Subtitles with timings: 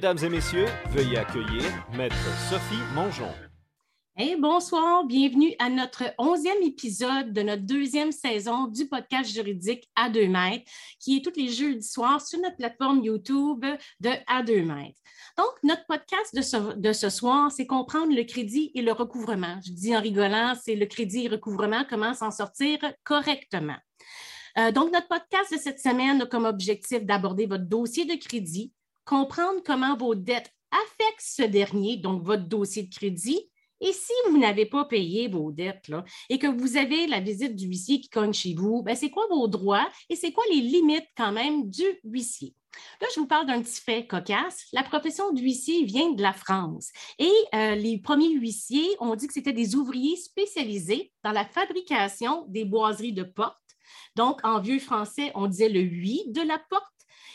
[0.00, 1.62] Mesdames et messieurs, veuillez accueillir
[1.92, 2.16] Maître
[2.48, 3.28] Sophie Mongeon.
[4.16, 10.08] Hey, bonsoir, bienvenue à notre onzième épisode de notre deuxième saison du podcast juridique à
[10.08, 10.64] deux mètres,
[11.00, 13.66] qui est tous les jeudis soirs sur notre plateforme YouTube
[14.00, 14.98] de À deux mètres.
[15.36, 19.60] Donc, notre podcast de ce, de ce soir, c'est comprendre le crédit et le recouvrement.
[19.66, 23.76] Je dis en rigolant, c'est le crédit et le recouvrement, comment s'en sortir correctement.
[24.56, 28.72] Euh, donc, notre podcast de cette semaine a comme objectif d'aborder votre dossier de crédit,
[29.10, 33.50] comprendre comment vos dettes affectent ce dernier, donc votre dossier de crédit,
[33.80, 37.56] et si vous n'avez pas payé vos dettes là, et que vous avez la visite
[37.56, 40.60] du huissier qui cogne chez vous, ben, c'est quoi vos droits et c'est quoi les
[40.60, 42.54] limites quand même du huissier?
[43.00, 44.66] Là, je vous parle d'un petit fait cocasse.
[44.72, 49.32] La profession d'huissier vient de la France et euh, les premiers huissiers ont dit que
[49.32, 53.56] c'était des ouvriers spécialisés dans la fabrication des boiseries de portes.
[54.14, 56.84] Donc, en vieux français, on disait le huit de la porte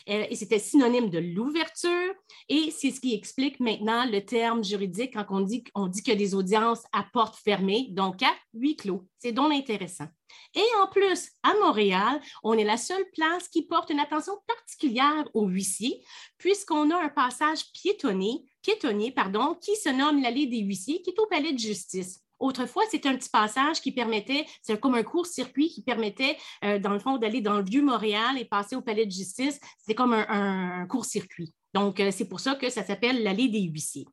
[0.08, 2.14] et c'était synonyme de l'ouverture.
[2.50, 6.14] Et c'est ce qui explique maintenant le terme juridique quand on dit, on dit qu'il
[6.14, 9.08] y a des audiences à porte fermée, donc à huis clos.
[9.20, 10.08] C'est donc intéressant.
[10.54, 15.28] Et en plus, à Montréal, on est la seule place qui porte une attention particulière
[15.34, 16.02] aux huissiers,
[16.38, 19.14] puisqu'on a un passage piétonnier, piétonnier
[19.62, 22.25] qui se nomme l'allée des huissiers, qui est au palais de justice.
[22.46, 26.92] Autrefois, c'était un petit passage qui permettait, c'est comme un court-circuit qui permettait, euh, dans
[26.92, 29.60] le fond, d'aller dans le vieux Montréal et passer au palais de justice.
[29.80, 31.52] C'était comme un, court-circuit.
[31.74, 34.06] Donc, euh, c'est pour ça que ça s'appelle l'allée des huissiers.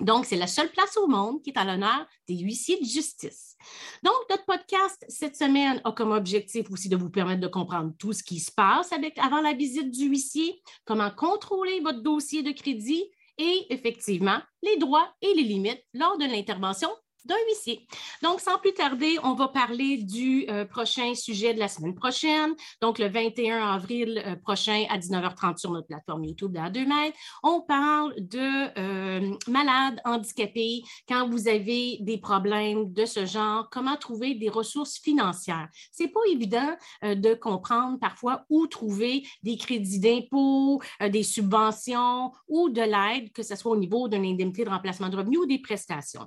[0.00, 3.56] Donc, c'est la seule place au monde qui est à l'honneur des huissiers de justice.
[4.02, 8.12] Donc, notre podcast cette semaine a comme objectif aussi de vous permettre de comprendre tout
[8.12, 12.50] ce qui se passe avec, avant la visite du huissier, comment contrôler votre dossier de
[12.50, 13.04] crédit
[13.38, 16.90] et effectivement les droits et les limites lors de l'intervention
[17.24, 17.86] d'un huissier.
[18.22, 22.54] Donc, sans plus tarder, on va parler du euh, prochain sujet de la semaine prochaine.
[22.80, 27.16] Donc, le 21 avril euh, prochain à 19h30 sur notre plateforme YouTube de 2 mètres.
[27.42, 33.96] On parle de euh, malades handicapés quand vous avez des problèmes de ce genre, comment
[33.96, 35.68] trouver des ressources financières?
[35.92, 42.82] C'est pas évident de comprendre parfois où trouver des crédits d'impôt, des subventions ou de
[42.82, 46.26] l'aide, que ce soit au niveau d'une indemnité de remplacement de revenus ou des prestations.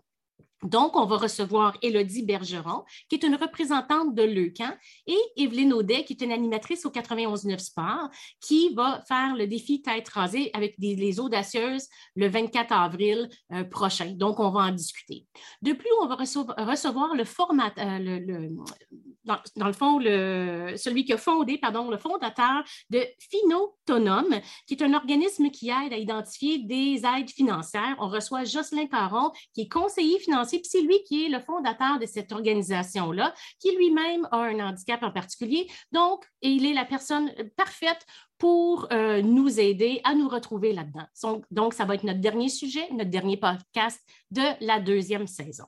[0.63, 4.72] Donc, on va recevoir Élodie Bergeron, qui est une représentante de Leucan,
[5.07, 8.09] et Evelyne Audet, qui est une animatrice au 91.9 Sport,
[8.40, 14.12] qui va faire le défi tête rasée avec les audacieuses le 24 avril euh, prochain.
[14.12, 15.25] Donc, on va en discuter.
[15.62, 18.50] De plus, on va recevoir, le format, euh,
[19.24, 24.94] dans, le fond, celui qui a fondé, pardon, le fondateur de Finotonome, qui est un
[24.94, 27.96] organisme qui aide à identifier des aides financières.
[28.00, 32.00] On reçoit Jocelyn Caron, qui est conseiller financier puis c'est lui qui est le fondateur
[32.00, 35.68] de cette organisation-là, qui lui-même a un handicap en particulier.
[35.92, 38.06] Donc, il est la personne parfaite
[38.38, 41.06] pour euh, nous aider à nous retrouver là-dedans.
[41.52, 44.02] Donc, ça va être notre dernier sujet, notre dernier podcast
[44.32, 45.66] de la deuxième saison.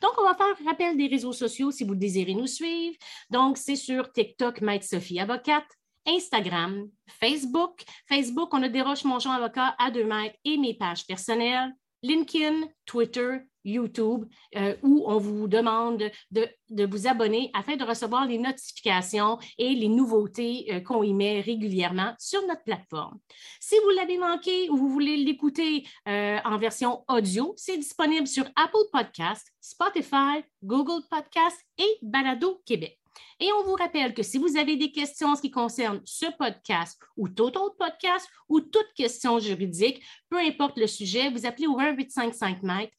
[0.00, 2.96] Donc, on va faire rappel des réseaux sociaux si vous désirez nous suivre.
[3.30, 5.66] Donc, c'est sur TikTok, Maître Sophie Avocate,
[6.06, 7.82] Instagram, Facebook.
[8.06, 11.74] Facebook, on a des roches Mongeon Avocat à deux mètres et mes pages personnelles.
[12.02, 14.26] LinkedIn, Twitter, YouTube,
[14.56, 16.48] euh, où on vous demande de,
[16.86, 22.14] vous abonner afin de recevoir les notifications et les nouveautés euh, qu'on y met régulièrement
[22.18, 23.18] sur notre plateforme.
[23.60, 28.44] Si vous l'avez manqué ou vous voulez l'écouter euh, en version audio, c'est disponible sur
[28.56, 32.98] Apple Podcast, Spotify, Google Podcast et Balado Québec.
[33.40, 36.26] Et on vous rappelle que si vous avez des questions en ce qui concerne ce
[36.36, 41.66] podcast ou tout autre podcast ou toute question juridique, peu importe le sujet, vous appelez
[41.66, 42.92] au 1855 mètres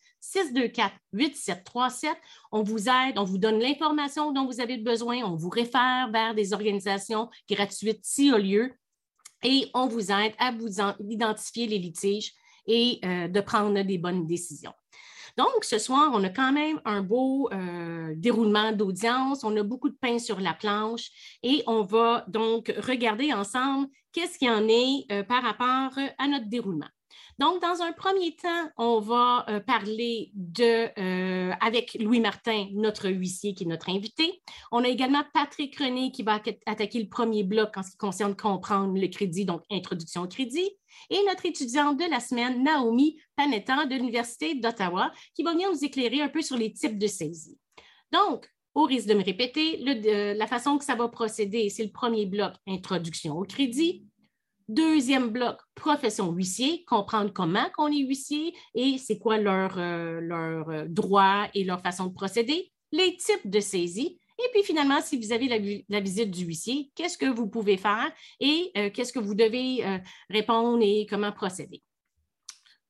[1.14, 2.08] 624-8737.
[2.52, 6.34] On vous aide, on vous donne l'information dont vous avez besoin, on vous réfère vers
[6.34, 8.74] des organisations gratuites si au lieu
[9.44, 10.70] et on vous aide à vous
[11.10, 12.34] identifier les litiges
[12.68, 14.74] et euh, de prendre des bonnes décisions.
[15.38, 19.44] Donc, ce soir, on a quand même un beau euh, déroulement d'audience.
[19.44, 21.10] On a beaucoup de pain sur la planche
[21.44, 26.28] et on va donc regarder ensemble qu'est-ce qu'il y en est euh, par rapport à
[26.28, 26.88] notre déroulement.
[27.38, 33.54] Donc, dans un premier temps, on va euh, parler euh, avec Louis Martin, notre huissier
[33.54, 34.42] qui est notre invité.
[34.72, 38.36] On a également Patrick René qui va attaquer le premier bloc en ce qui concerne
[38.38, 40.70] comprendre le crédit, donc introduction au crédit.
[41.10, 45.84] Et notre étudiante de la semaine, Naomi Panetta de l'Université d'Ottawa, qui va venir nous
[45.84, 47.58] éclairer un peu sur les types de saisie.
[48.14, 49.78] Donc, au risque de me répéter,
[50.36, 54.06] la façon que ça va procéder, c'est le premier bloc, introduction au crédit.
[54.68, 60.86] Deuxième bloc, profession huissier, comprendre comment on est huissier et c'est quoi leurs leur, euh,
[60.88, 64.20] droits et leur façon de procéder, les types de saisie.
[64.40, 68.12] Et puis finalement, si vous avez la, visite du huissier, qu'est-ce que vous pouvez faire
[68.40, 70.00] et euh, qu'est-ce que vous devez euh,
[70.32, 71.84] répondre et comment procéder.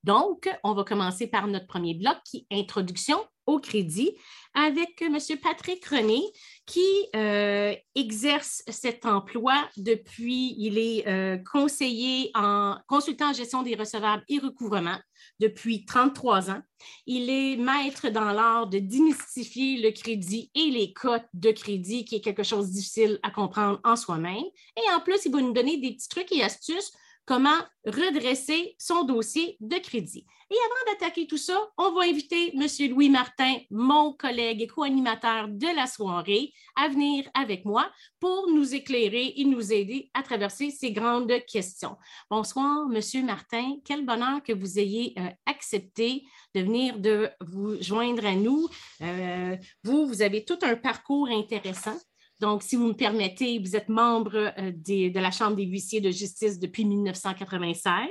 [0.02, 4.12] Donc, on va commencer par notre premier bloc qui est Introduction au crédit
[4.56, 5.18] avec M.
[5.42, 6.22] Patrick René
[6.64, 13.74] qui euh, exerce cet emploi depuis, il est euh, conseiller en consultant en gestion des
[13.74, 14.96] recevables et recouvrement
[15.40, 16.62] depuis 33 ans.
[17.06, 22.16] Il est maître dans l'art de démystifier le crédit et les cotes de crédit, qui
[22.16, 24.44] est quelque chose de difficile à comprendre en soi-même.
[24.76, 26.92] Et en plus, il va nous donner des petits trucs et astuces
[27.26, 30.24] comment redresser son dossier de crédit.
[30.48, 32.66] Et avant d'attaquer tout ça, on va inviter M.
[32.90, 37.90] Louis Martin, mon collègue et co-animateur de la soirée, à venir avec moi
[38.20, 41.96] pour nous éclairer et nous aider à traverser ces grandes questions.
[42.30, 43.26] Bonsoir, M.
[43.26, 43.78] Martin.
[43.84, 46.24] Quel bonheur que vous ayez euh, accepté
[46.54, 48.68] de venir de vous joindre à nous.
[49.02, 51.98] Euh, vous, vous avez tout un parcours intéressant.
[52.40, 56.10] Donc, si vous me permettez, vous êtes membre euh, de la Chambre des huissiers de
[56.10, 58.08] justice depuis 1996.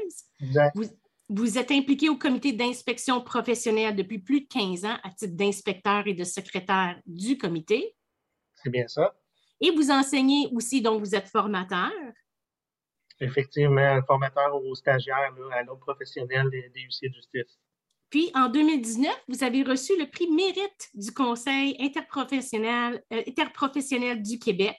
[0.74, 0.86] Vous,
[1.30, 6.07] vous, êtes impliqué au comité d'inspection professionnelle depuis plus de 15 ans à titre d'inspecteur
[6.07, 7.95] et de secrétaire du comité.
[8.56, 9.16] C'est bien ça.
[9.62, 11.92] Et vous enseignez aussi, donc vous êtes formateur.
[13.22, 17.60] Effectivement, formateur aux stagiaires à l'ordre professionnel des, des huissiers de justice.
[18.15, 24.39] Puis en 2019, vous avez reçu le prix mérite du Conseil interprofessionnel, euh, interprofessionnel du
[24.39, 24.77] Québec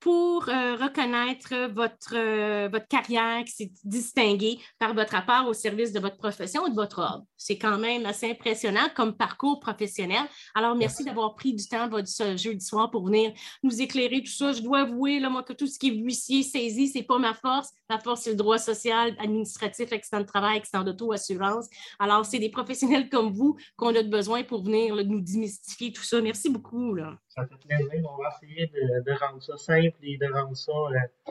[0.00, 5.92] pour euh, reconnaître votre, euh, votre carrière qui s'est distinguée par votre rapport au service
[5.92, 7.24] de votre profession et de votre ordre.
[7.36, 10.22] C'est quand même assez impressionnant comme parcours professionnel.
[10.54, 14.52] Alors, merci, d'avoir pris du temps votre jeudi soir pour venir nous éclairer tout ça.
[14.52, 17.34] Je dois avouer, là, moi, que tout ce qui est huissier, saisi, c'est pas ma
[17.34, 17.70] force.
[17.90, 21.66] Ma force, c'est le droit social, administratif, accident de travail, accident d'auto, assurance.
[21.98, 26.20] Alors, c'est des professionnels comme vous qu'on a besoin pour venir nous démystifier tout ça.
[26.20, 26.94] Merci beaucoup.
[26.94, 27.18] Là.
[27.38, 28.10] Ça fait plaisir.
[28.10, 31.30] On va essayer de, rendre ça simple et de rendre ça euh,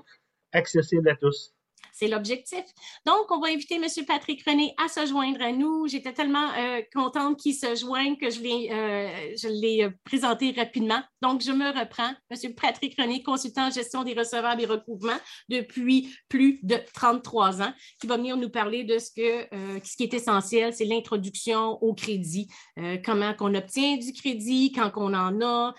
[0.53, 1.53] accessible à tous.
[1.99, 2.63] C'est l'objectif.
[3.07, 3.85] Donc, on va inviter M.
[4.05, 5.87] Patrick René à se joindre à nous.
[5.87, 11.01] J'étais tellement euh, contente qu'il se joigne que je l'ai, euh, je euh, présenté rapidement.
[11.23, 12.11] Donc, je me reprends.
[12.29, 12.53] M.
[12.53, 15.17] Patrick René, consultant en gestion des recevables et recouvrements
[15.49, 20.13] depuis plus de 33 ans, qui va venir nous parler de ce, que, qui est
[20.13, 22.47] essentiel, c'est l'introduction au crédit.
[23.03, 25.73] comment qu'on obtient du crédit, quand on en a,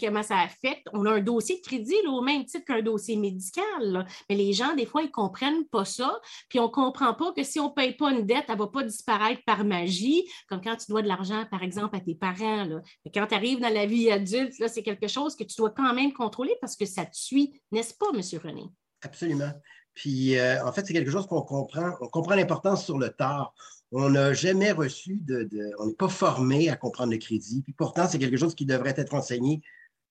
[0.00, 0.88] comment ça affecte.
[0.94, 4.06] On a un dossier de crédit au même titre qu'un dossier médical.
[4.30, 7.60] Mais les gens, des fois, ils comprennent pas ça, puis on comprend pas que si
[7.60, 11.02] on paye pas une dette, elle va pas disparaître par magie, comme quand tu dois
[11.02, 12.68] de l'argent, par exemple, à tes parents.
[13.14, 16.12] Quand tu arrives dans la vie adulte, c'est quelque chose que tu dois quand même
[16.12, 18.20] contrôler parce que ça te suit, n'est-ce pas, M.
[18.42, 18.64] René?
[19.02, 19.52] Absolument.
[19.94, 21.92] Puis, euh, en fait, c'est quelque chose qu'on comprend.
[22.00, 23.52] On comprend l'importance sur le tard.
[23.90, 25.48] On n'a jamais reçu de,
[25.80, 27.62] On n'est pas formé à comprendre le crédit.
[27.62, 29.62] Puis pourtant, c'est quelque chose qui devrait être enseigné,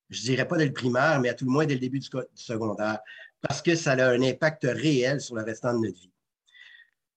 [0.09, 2.09] je dirais pas dès le primaire, mais à tout le moins dès le début du
[2.33, 3.00] secondaire
[3.47, 6.11] parce que ça a un impact réel sur le restant de notre vie.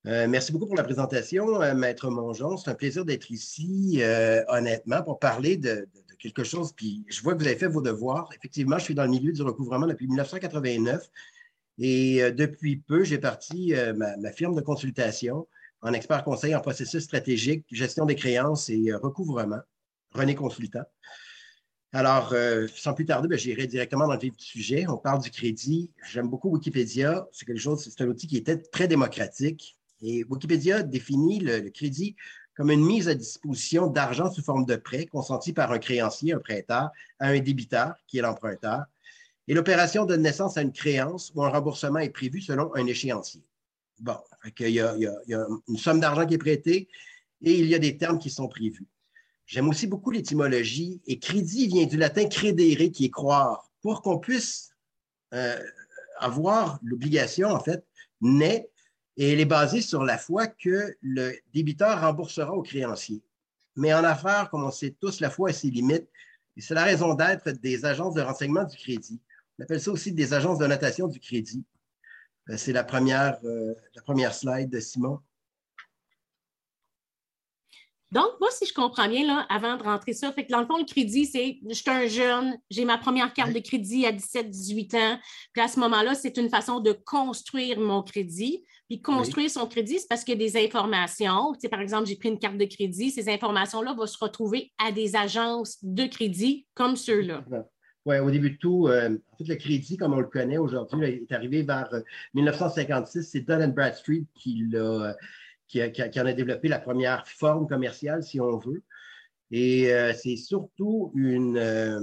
[0.06, 2.56] Euh, merci beaucoup pour la présentation, euh, Maître Mongeon.
[2.56, 5.88] C'est un plaisir d'être ici, euh, honnêtement, pour parler de,
[6.19, 6.73] quelque chose.
[6.73, 8.31] Puis je vois que vous avez fait vos devoirs.
[8.35, 11.11] Effectivement, je suis dans le milieu du recouvrement depuis 1989
[11.79, 15.49] et depuis peu, j'ai parti ma, ma, firme de consultation
[15.81, 19.61] en expert conseil en processus stratégique, gestion des créances et recouvrement,
[20.12, 20.85] René Consultant.
[21.93, 24.87] Alors, euh, sans plus tarder, ben, j'irai directement dans le vif du sujet.
[24.88, 25.91] On parle du crédit.
[26.09, 27.26] J'aime beaucoup Wikipédia.
[27.33, 29.76] C'est quelque chose, c'est un outil qui était très démocratique.
[30.00, 32.14] Et Wikipédia définit le, crédit
[32.55, 36.38] comme une mise à disposition d'argent sous forme de prêt consenti par un créancier, un
[36.38, 38.85] prêteur, à un débiteur, qui est l'emprunteur.
[39.49, 43.43] Et l'opération donne naissance à une créance où un remboursement est prévu selon un échéancier.
[43.99, 44.19] Bon,
[44.61, 44.95] il y a
[45.69, 46.88] une somme d'argent qui est prêtée
[47.43, 48.87] et il y a des termes qui sont prévus.
[49.50, 51.02] J'aime aussi beaucoup l'étymologie.
[51.09, 53.69] Et crédit vient du latin credere, qui est croire.
[53.83, 54.71] Pour qu'on puisse
[55.35, 55.59] euh,
[56.21, 57.85] avoir l'obligation, en fait,
[58.21, 58.71] naît
[59.16, 63.25] et elle est basée sur la foi que le débiteur remboursera au créancier.
[63.75, 66.09] Mais en affaires, comme on sait tous, la foi a ses limites.
[66.57, 69.21] Et c'est la raison d'être des agences de renseignement du crédit.
[69.59, 71.64] On appelle ça aussi des agences de notation du crédit.
[72.50, 75.19] Euh, c'est la première, euh, la première slide de Simon.
[78.12, 80.67] Donc, moi, si je comprends bien, là, avant de rentrer ça, fait que dans le
[80.67, 84.12] fond, le crédit, c'est je suis un jeune, j'ai ma première carte de crédit à
[84.12, 85.19] 17-18 ans.
[85.52, 88.64] Puis à ce moment-là, c'est une façon de construire mon crédit.
[88.88, 91.52] Puis construire son crédit, c'est parce qu'il y a des informations.
[91.52, 93.12] Tu sais, par exemple, j'ai pris une carte de crédit.
[93.12, 97.45] Ces informations-là vont se retrouver à des agences de crédit comme ceux-là.
[98.07, 101.07] Oui, au début de tout, euh, en fait, le crédit, comme on le connaît aujourd'hui,
[101.07, 101.88] est arrivé vers
[102.35, 103.19] 1956.
[103.19, 105.14] Euh, c'est Dun Bradstreet qui l'a
[105.71, 108.83] qui, en a développé la première forme commerciale, si on veut.
[109.53, 112.00] Et euh, c'est surtout euh,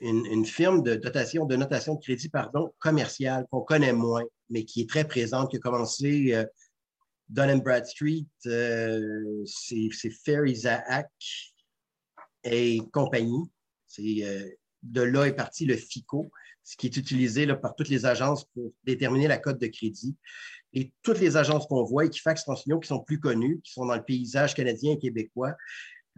[0.00, 4.82] une, une, firme de de notation de crédit pardon, commerciale qu'on connaît moins, mais qui
[4.82, 6.44] est très présente, qui a commencé euh,
[7.28, 11.08] Dun Bradstreet, euh, c'est Fair Isaac
[12.44, 13.50] et compagnie.
[14.82, 16.30] De là est parti le FICO,
[16.62, 20.16] ce qui est utilisé là, par toutes les agences pour déterminer la cote de crédit.
[20.74, 23.94] Et toutes les agences qu'on voit, Equifax, Transilien, qui sont plus connues, qui sont dans
[23.94, 25.54] le paysage canadien et québécois,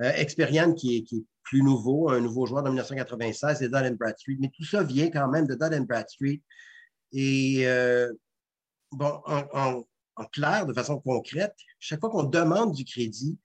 [0.00, 3.92] euh, Experian, qui est, qui est, plus nouveau, un nouveau joueur de 1996, et Dun
[3.92, 4.36] Bradstreet.
[4.40, 6.42] Mais tout ça vient quand même de Dun Bradstreet.
[7.12, 8.12] Et euh,
[8.90, 9.84] bon, en,
[10.32, 13.38] clair, de façon concrète, chaque fois qu'on demande du crédit,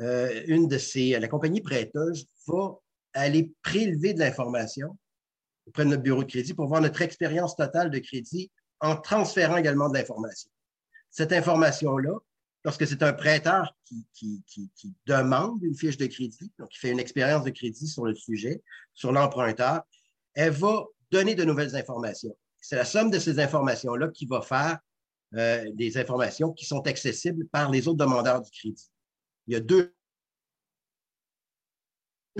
[0.00, 2.78] euh, une de ces, la compagnie prêteuse va
[3.12, 4.96] aller prélever de l'information
[5.66, 8.50] auprès de notre bureau de crédit pour voir notre expérience totale de crédit
[8.80, 10.50] en transférant également de l'information.
[11.10, 12.18] Cette information-là,
[12.64, 13.74] lorsque c'est un prêteur
[14.14, 14.42] qui,
[15.06, 18.62] demande une fiche de crédit, donc qui fait une expérience de crédit sur le sujet,
[18.92, 19.82] sur l'emprunteur,
[20.34, 22.36] elle va donner de nouvelles informations.
[22.60, 24.78] C'est la somme de ces informations-là qui va faire
[25.34, 28.90] euh, des informations qui sont accessibles par les autres demandeurs du crédit.
[29.46, 29.95] Il y a deux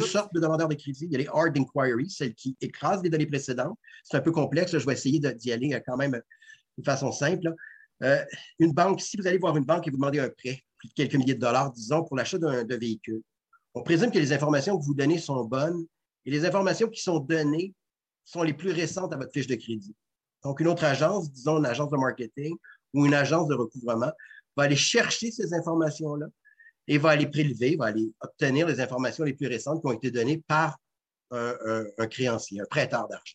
[0.04, 1.06] sortes de demandeurs de crédit.
[1.06, 3.78] Il y a les hard inquiries, celles qui écrasent les données précédentes.
[4.04, 4.76] C'est un peu complexe.
[4.76, 6.20] Je vais essayer d'y aller euh, quand même euh,
[6.78, 7.54] de façon simple.
[8.02, 8.22] Euh,
[8.58, 10.94] une banque, si vous allez voir une banque et vous demandez un prêt, plus de
[10.94, 13.22] quelques milliers de dollars, disons, pour l'achat d'un véhicule,
[13.74, 15.86] on présume que les informations que vous donnez sont bonnes
[16.24, 17.74] et les informations qui sont données
[18.24, 19.94] sont les plus récentes à votre fiche de crédit.
[20.42, 22.56] Donc, une autre agence, disons une agence de marketing
[22.92, 24.12] ou une agence de recouvrement,
[24.56, 26.26] va aller chercher ces informations-là
[26.88, 30.10] et va aller prélever, va aller obtenir les informations les plus récentes qui ont été
[30.10, 30.76] données par
[31.30, 33.34] un, créancier, un prêteur d'argent.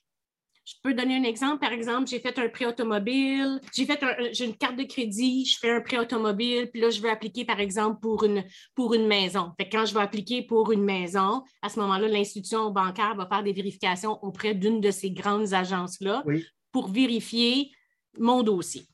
[0.64, 1.60] Je peux donner un exemple.
[1.60, 4.00] Par exemple, j'ai fait un prêt automobile, j'ai fait
[4.32, 7.46] j'ai une carte de crédit, je fais un prêt automobile, puis là, je veux appliquer,
[7.46, 9.52] par exemple, pour une, pour une maison.
[9.60, 13.44] Fait quand je vais appliquer pour une maison, à ce moment-là, l'institution bancaire va faire
[13.44, 16.24] des vérifications auprès d'une de ces grandes agences-là
[16.72, 17.72] pour vérifier
[18.18, 18.86] mon dossier.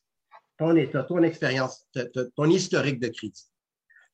[0.58, 1.86] Ton état, ton expérience,
[2.36, 3.46] ton historique de crédit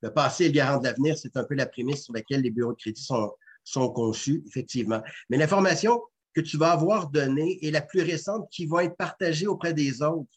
[0.03, 2.51] le passé est le garant de l'avenir, c'est un peu la prémisse sur laquelle les
[2.51, 3.31] bureaux de crédit sont,
[3.63, 5.01] sont conçus, effectivement.
[5.29, 6.01] Mais l'information
[6.33, 10.01] que tu vas avoir donnée est la plus récente qui va être partagée auprès des
[10.01, 10.29] autres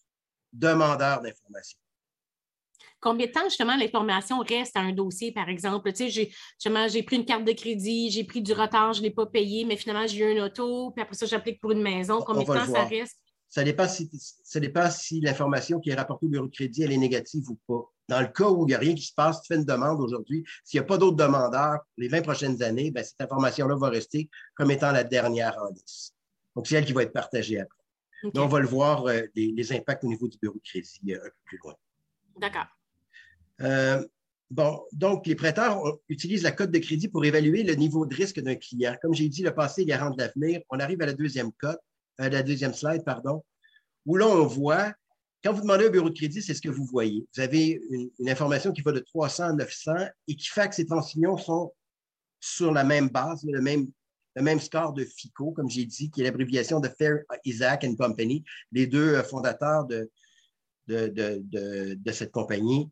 [0.53, 1.79] demandeurs d'informations.
[3.01, 5.93] Combien de temps, justement, l'information reste à un dossier, par exemple?
[5.93, 6.31] Tu sais,
[6.89, 9.65] j'ai, pris une carte de crédit, j'ai pris du retard, je ne l'ai pas payé,
[9.65, 12.23] mais finalement, j'ai eu un auto, puis après ça, j'applique pour une maison.
[12.25, 13.19] Combien de temps ça reste?
[13.49, 14.09] Ça dépend si,
[14.45, 17.59] ça dépend si l'information qui est rapportée au bureau de crédit, elle est négative ou
[17.67, 17.93] pas.
[18.09, 20.01] Dans le cas où il n'y a rien qui se passe, tu fais une demande
[20.01, 23.89] aujourd'hui, s'il n'y a pas d'autres demandeurs les 20 prochaines années, ben, cette information-là va
[23.89, 26.15] rester comme étant la dernière en liste.
[26.55, 27.83] Donc, c'est elle qui va être partagée après.
[28.35, 31.29] on va le voir, euh, les, impacts au niveau du bureau de crédit euh, un
[31.29, 31.75] peu plus loin.
[32.39, 32.67] D'accord.
[33.61, 34.07] Euh,
[34.51, 38.41] bon, donc, les prêteurs utilisent la cote de crédit pour évaluer le niveau de risque
[38.41, 38.97] d'un client.
[39.03, 40.61] Comme j'ai dit, le passé est garant de l'avenir.
[40.71, 41.81] On arrive à la deuxième cote,
[42.19, 43.45] à la deuxième slide, pardon,
[44.07, 44.95] où là, on voit
[45.47, 47.25] quand vous demandez un bureau de crédit, c'est ce que vous voyez.
[47.33, 47.81] Vous avez
[48.19, 49.93] une, information qui va de 300 à 900
[50.27, 51.73] et qui fait que ces transitions sont
[52.41, 53.87] sur la même base, le même,
[54.35, 57.95] le même score de FICO, comme j'ai dit, qui est l'abréviation de Fair Isaac and
[57.95, 60.11] Company, les deux euh, fondateurs de,
[60.89, 62.91] de, cette compagnie.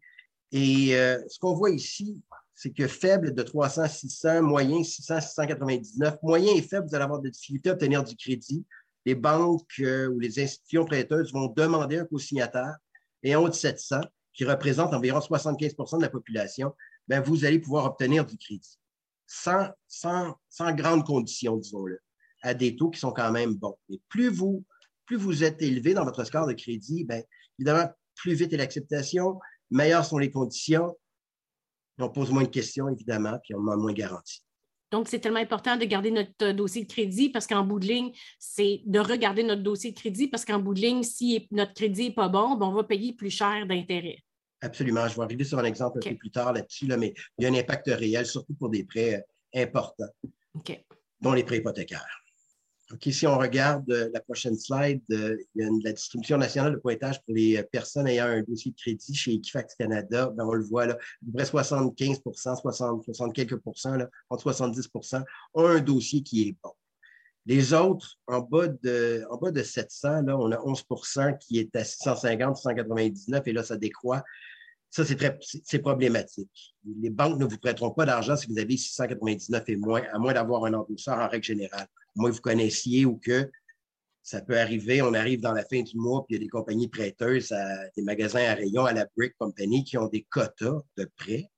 [0.52, 2.22] Et euh, ce qu'on voit ici,
[2.54, 7.20] c'est que faible de 300 600, moyen 600 699, moyen et faible, vous allez avoir
[7.20, 8.64] des difficultés à obtenir du crédit
[9.04, 12.76] les banques euh, ou les institutions prêteuses vont demander un co-signataire
[13.22, 14.00] et en haut de 700,
[14.32, 16.74] qui représente environ 75% de la population,
[17.08, 18.78] ben, vous allez pouvoir obtenir du crédit.
[19.26, 22.00] Sans, sans, sans grandes conditions, disons-le,
[22.42, 23.76] à des taux qui sont quand même bons.
[23.88, 24.64] Et plus vous,
[25.06, 27.22] plus vous êtes élevé dans votre score de crédit, bien,
[27.58, 29.38] évidemment, plus vite est l'acceptation,
[29.70, 30.96] meilleures sont les conditions,
[31.98, 34.43] on pose moins de questions, évidemment, puis on demande moins de garanties.
[34.94, 37.86] Donc, c'est tellement important de garder notre euh, dossier de crédit parce qu'en bout de
[37.86, 41.74] ligne, c'est de regarder notre dossier de crédit parce qu'en bout de ligne, si notre
[41.74, 44.18] crédit n'est pas bon, ben, on va payer plus cher d'intérêt.
[44.60, 45.08] Absolument.
[45.08, 47.50] Je vais arriver sur un exemple un peu plus tard là-dessus, mais il y a
[47.50, 50.12] un impact réel, surtout pour des prêts euh, importants,
[51.20, 52.23] dont les prêts hypothécaires.
[52.92, 56.72] OK, si on regarde euh, la prochaine slide, euh, il y a la distribution nationale
[56.72, 60.30] de pointage pour les euh, personnes ayant un dossier de crédit chez Equifax Canada.
[60.36, 64.52] Ben, on le voit là, à peu près 75 60, 60 quelques pourcents, là, entre
[64.52, 65.22] 70%
[65.54, 66.72] ont un dossier qui est bon.
[67.46, 71.74] Les autres, en bas de, en bas de 700, là, on a 11% qui est
[71.76, 74.22] à 650, 699, et là, ça décroît.
[74.94, 76.76] Ça, c'est problématique.
[77.00, 80.32] Les banques ne vous prêteront pas d'argent si vous avez 699 et moins, à moins
[80.32, 83.50] d'avoir un endosseur en règle générale moi, vous connaissiez ou que
[84.22, 86.48] ça peut arriver, on arrive dans la fin du mois, puis il y a des
[86.48, 87.54] compagnies prêteuses,
[87.96, 91.50] des magasins à rayon à la Brick Company qui ont des quotas de prêts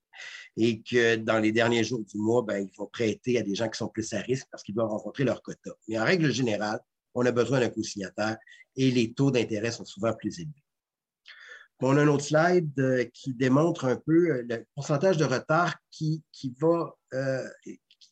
[0.57, 3.69] et que dans les derniers jours du mois, ben, ils vont prêter à des gens
[3.69, 5.71] qui sont plus à risque parce qu'ils doivent rencontrer leur quota.
[5.87, 6.81] Mais en règle générale,
[7.15, 8.39] on a besoin d'un co-signataire
[8.75, 10.66] et les taux d'intérêt sont souvent plus élevés.
[11.81, 15.75] On a un autre slide euh, qui démontre un peu euh, le pourcentage de retard
[15.91, 17.47] qui, qui, va, euh,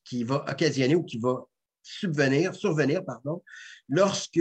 [0.04, 1.44] qui va occasionner ou qui va
[1.83, 3.42] subvenir, survenir pardon,
[3.88, 4.40] lorsque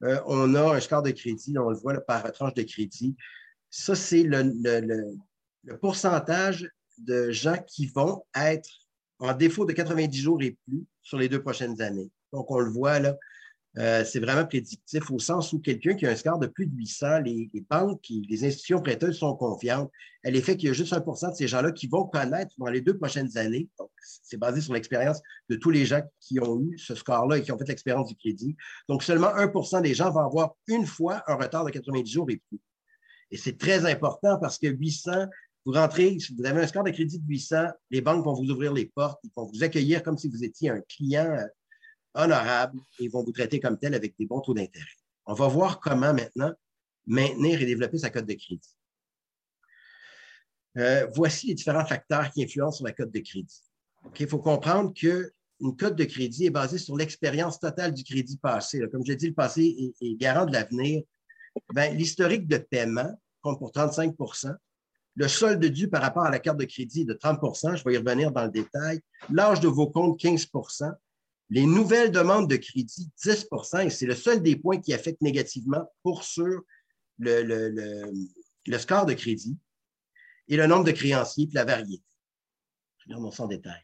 [0.00, 3.16] on a un score de crédit, on le voit par tranche de crédit.
[3.70, 4.42] Ça, c'est le,
[5.62, 6.68] le, pourcentage
[6.98, 8.68] de gens qui vont être
[9.18, 12.10] en défaut de 90 jours et plus sur les deux prochaines années.
[12.32, 13.16] Donc, on le voit là,
[13.76, 16.76] euh, c'est vraiment prédictif au sens où quelqu'un qui a un score de plus de
[16.76, 19.90] 800, les, banques, les institutions prêteuses sont confiantes
[20.24, 22.80] à l'effet qu'il y a juste 1% de ces gens-là qui vont connaître dans les
[22.80, 23.68] deux prochaines années.
[23.78, 27.42] Donc, c'est basé sur l'expérience de tous les gens qui ont eu ce score-là et
[27.42, 28.56] qui ont fait l'expérience du crédit.
[28.88, 32.40] Donc, seulement 1% des gens vont avoir une fois un retard de 90 jours et
[32.48, 32.60] plus.
[33.32, 35.26] Et c'est très important parce que 800,
[35.66, 37.56] vous rentrez, si vous avez un score de crédit de 800,
[37.90, 40.70] les banques vont vous ouvrir les portes, ils vont vous accueillir comme si vous étiez
[40.70, 41.44] un client euh,
[42.14, 44.86] honorables et vont vous traiter comme tel avec des bons taux d'intérêt.
[45.26, 46.52] On va voir comment maintenant
[47.06, 48.76] maintenir et développer sa cote de crédit.
[50.76, 53.62] Euh, voici les différents facteurs qui influencent sur la cote de crédit.
[54.18, 58.80] Il faut comprendre qu'une cote de crédit est basée sur l'expérience totale du crédit passé.
[58.90, 61.02] Comme je l'ai dit, le passé est, garant de l'avenir.
[61.72, 64.56] Ben, l'historique de paiement compte pour 35%
[65.16, 67.94] le solde dû par rapport à la carte de crédit est de 30% je vais
[67.94, 70.48] y revenir dans le détail, l'âge de vos comptes 15
[71.50, 73.48] les nouvelles demandes de crédit, 10
[73.82, 76.62] et c'est le seul des points qui affecte négativement pour sur
[77.18, 79.56] le, score de crédit
[80.48, 82.02] et le nombre de créanciers puis la variété.
[83.06, 83.82] Vais regarder en détail.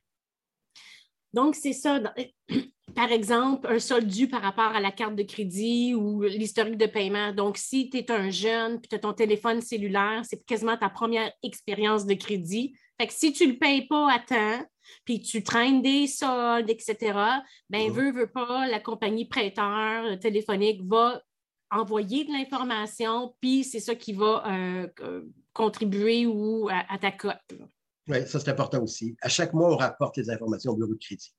[1.32, 2.00] Donc, c'est ça.
[2.94, 6.86] Par exemple, un solde dû par rapport à la carte de crédit ou l'historique de
[6.86, 7.32] paiement.
[7.32, 10.90] Donc, si tu es un jeune puis tu as ton téléphone cellulaire, c'est quasiment ta
[10.90, 12.74] première expérience de crédit.
[13.00, 14.66] Fait que si tu ne le payes pas à temps,
[15.06, 17.18] puis tu traînes des soldes, etc.,
[17.70, 21.22] ben, veut, veut pas, la compagnie prêteur euh, téléphonique va
[21.70, 25.22] envoyer de l'information, puis c'est ça qui va euh,
[25.54, 27.38] contribuer ou à, ta cote.
[28.06, 29.16] Oui, ça c'est important aussi.
[29.22, 31.32] À chaque mois, on rapporte les informations au bureau de crédit.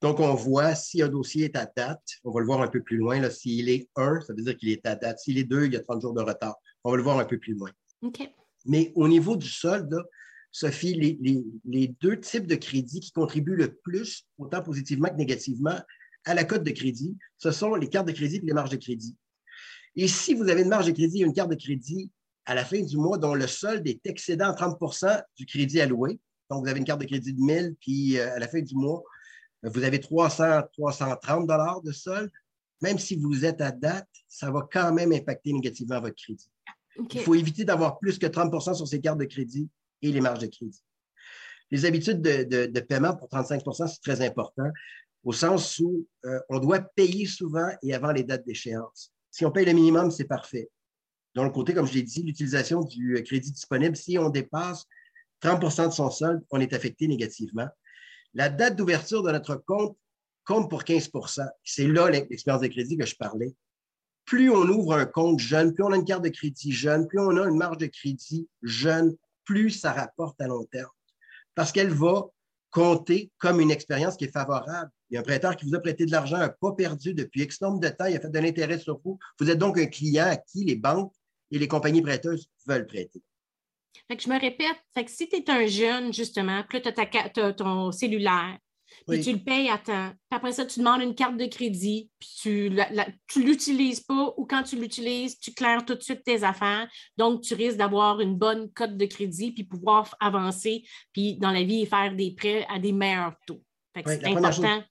[0.00, 2.82] Donc, on voit si un dossier est à date, on va le voir un peu
[2.82, 3.28] plus loin.
[3.28, 5.18] S'il est 1, ça veut dire qu'il est à date.
[5.18, 6.56] S'il est 2, il y a 30 jours de retard.
[6.82, 7.70] On va le voir un peu plus loin.
[8.00, 8.26] OK.
[8.64, 10.02] Mais au niveau du solde,
[10.54, 11.18] Sophie,
[11.64, 15.76] les, deux types de crédits qui contribuent le plus, autant positivement que négativement,
[16.24, 18.76] à la cote de crédit, ce sont les cartes de crédit et les marges de
[18.76, 19.16] crédit.
[19.96, 22.08] Et si vous avez une marge de crédit et une carte de crédit
[22.46, 26.62] à la fin du mois dont le solde est excédent 30% du crédit alloué, donc
[26.62, 29.02] vous avez une carte de crédit de 1000, puis euh, à la fin du mois,
[29.64, 32.30] vous avez 300, 330 dollars de solde,
[32.80, 36.48] même si vous êtes à date, ça va quand même impacter négativement votre crédit.
[37.12, 39.68] Il faut éviter d'avoir plus que 30% sur ces cartes de crédit
[40.08, 40.82] et les marges de crédit.
[41.70, 44.70] Les habitudes de, paiement pour 35% c'est très important,
[45.24, 49.12] au sens où euh, on doit payer souvent et avant les dates d'échéance.
[49.30, 50.70] Si on paye le minimum, c'est parfait.
[51.34, 54.84] Dans le côté, comme je l'ai dit, l'utilisation du crédit disponible, si on dépasse
[55.42, 57.66] 30% de son solde, on est affecté négativement.
[58.34, 59.96] La date d'ouverture de notre compte
[60.44, 63.54] compte pour 15% C'est là l'expérience de crédit que je parlais.
[64.24, 67.18] Plus on ouvre un compte jeune, plus on a une carte de crédit jeune, plus
[67.18, 70.90] on a une marge de crédit jeune, plus ça rapporte à long terme.
[71.54, 72.24] Parce qu'elle va
[72.70, 74.90] compter comme une expérience qui est favorable.
[75.08, 77.42] Il y a un prêteur qui vous a prêté de l'argent, n'a pas perdu depuis
[77.42, 79.18] X nombre de temps, il a fait de l'intérêt sur vous.
[79.38, 81.14] Vous êtes donc un client à qui les banques
[81.52, 83.22] et les compagnies prêteuses veulent prêter.
[84.08, 86.92] Fait que je me répète, fait que si tu es un jeune, justement, puis là,
[86.92, 88.58] tu as, ton cellulaire,
[89.06, 90.10] puis tu le payes à temps.
[90.10, 94.46] Puis après ça, tu demandes une carte de crédit, puis tu ne l'utilises pas ou
[94.46, 96.88] quand tu l'utilises, tu claires tout de suite tes affaires.
[97.16, 101.62] Donc, tu risques d'avoir une bonne cote de crédit puis pouvoir avancer puis dans la
[101.62, 103.62] vie et faire des prêts à des meilleurs taux.
[103.94, 104.82] c'est important.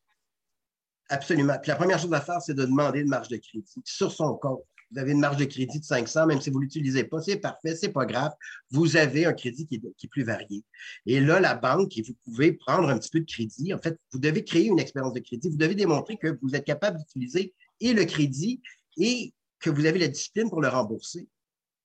[1.10, 1.58] Absolument.
[1.62, 4.36] Puis la première chose à faire, c'est de demander une marge de crédit sur son
[4.36, 4.64] compte
[4.94, 7.38] vous avez une marge de crédit de 500, même si vous ne l'utilisez pas, c'est
[7.38, 8.32] parfait, c'est pas grave.
[8.70, 10.64] Vous avez un crédit qui est, plus varié.
[11.06, 13.74] Et là, la banque, vous pouvez prendre un petit peu de crédit.
[13.74, 15.50] En fait, vous devez créer une expérience de crédit.
[15.50, 18.62] Vous devez démontrer que vous êtes capable d'utiliser et le crédit
[18.98, 21.28] et que vous avez la discipline pour le rembourser.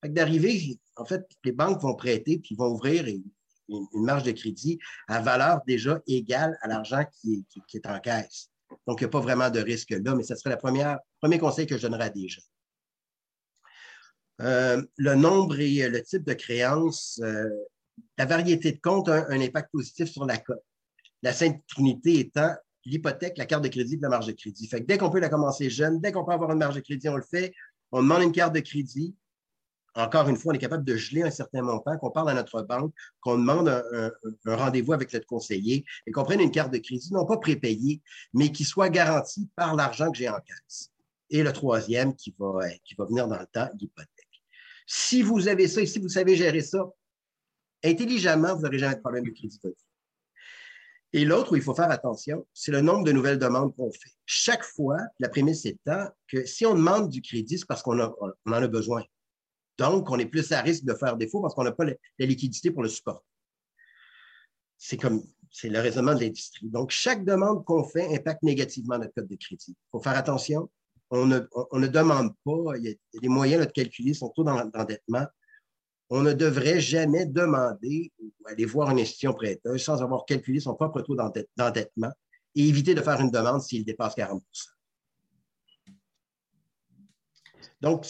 [0.05, 3.25] D'arriver, en fait, les banques vont prêter puis vont ouvrir une,
[3.92, 7.44] marge de crédit à valeur déjà égale à l'argent qui,
[7.75, 8.51] est en caisse.
[8.87, 11.66] Donc, il n'y a pas vraiment de risque là, mais ce serait le premier conseil
[11.66, 12.42] que je donnerais à des gens.
[14.40, 17.48] Euh, le nombre et le type de créance, euh,
[18.16, 20.62] la variété de comptes a un, impact positif sur la cote.
[21.22, 24.68] La sainte trinité étant l'hypothèque, la carte de crédit et la marge de crédit.
[24.68, 27.09] Fait dès qu'on peut la commencer jeune, dès qu'on peut avoir une marge de crédit,
[27.09, 27.53] on le fait.
[27.90, 29.16] On demande une carte de crédit.
[29.94, 32.62] Encore une fois, on est capable de geler un certain montant, qu'on parle à notre
[32.62, 34.12] banque, qu'on demande un,
[34.44, 38.01] rendez-vous avec notre conseiller et qu'on prenne une carte de crédit, non pas prépayée,
[38.33, 40.92] mais qui soit garantie par l'argent que j'ai en caisse.
[41.31, 44.17] Et le troisième qui va, qui va venir dans le temps, l'hypothèque.
[44.90, 46.90] Si vous avez ça et si vous savez gérer ça,
[47.85, 49.61] intelligemment, vous n'aurez jamais de problème de crédit
[51.12, 54.11] Et l'autre où il faut faire attention, c'est le nombre de nouvelles demandes qu'on fait.
[54.24, 58.53] Chaque fois, la prémisse étant que si on demande du crédit, c'est parce qu'on en
[58.53, 59.05] a besoin.
[59.77, 62.70] Donc, on est plus à risque de faire défaut parce qu'on n'a pas la, liquidité
[62.70, 63.22] pour le support.
[64.79, 66.70] C'est comme, c'est le raisonnement de l'industrie.
[66.70, 69.72] Donc, chaque demande qu'on fait impacte négativement notre code de crédit.
[69.72, 70.70] Il faut faire attention.
[71.11, 75.27] On ne, demande pas, il y a moyens de calculer son taux d'endettement.
[76.11, 80.75] On ne devrait jamais demander ou aller voir une institution prêteuse sans avoir calculé son
[80.75, 81.16] propre taux
[81.57, 82.12] d'endettement
[82.55, 84.40] et éviter de faire une demande s'il dépasse 40%
[87.81, 88.05] donc,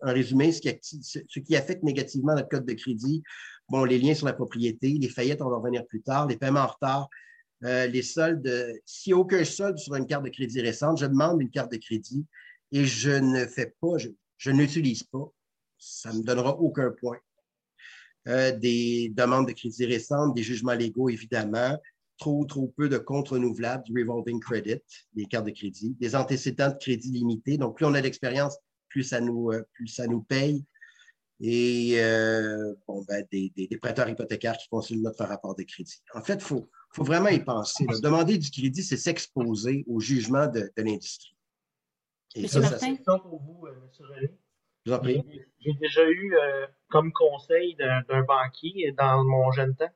[0.00, 3.22] en résumé, ce qui, affecte négativement notre code de crédit,
[3.68, 6.60] bon, les liens sur la propriété, les faillites, on va revenir plus tard, les paiements
[6.60, 7.08] en retard,
[7.64, 8.80] euh, les soldes.
[8.84, 11.70] S'il n'y a aucun solde sur une carte de crédit récente, je demande une carte
[11.70, 12.26] de crédit
[12.72, 15.32] et je ne fais pas, je, n'utilise pas,
[15.78, 17.18] ça ne me donnera aucun point.
[18.28, 21.78] Euh, des demandes de crédit récentes, des jugements légaux, évidemment,
[22.18, 24.80] trop, trop peu de comptes renouvelables, du revolving credit,
[25.12, 27.58] des cartes de crédit, des antécédents de crédit limités.
[27.58, 28.56] Donc, plus on a d'expérience,
[28.88, 30.64] plus ça nous, euh, plus ça nous paye.
[31.44, 31.96] Et
[32.86, 36.00] bon, ben, des, prêteurs hypothécaires qui consultent notre rapport de crédit.
[36.14, 37.86] En fait, il faut, faut, vraiment y penser.
[38.02, 41.34] Demander du crédit, c'est s'exposer au jugement de, l'industrie.
[42.34, 44.06] Et ça, ça pour vous, euh, M.
[44.06, 44.30] René.
[44.84, 45.22] Je vous en prie.
[45.60, 46.34] J'ai déjà eu
[46.92, 49.90] comme conseil d'un banquier dans mon jeune temps,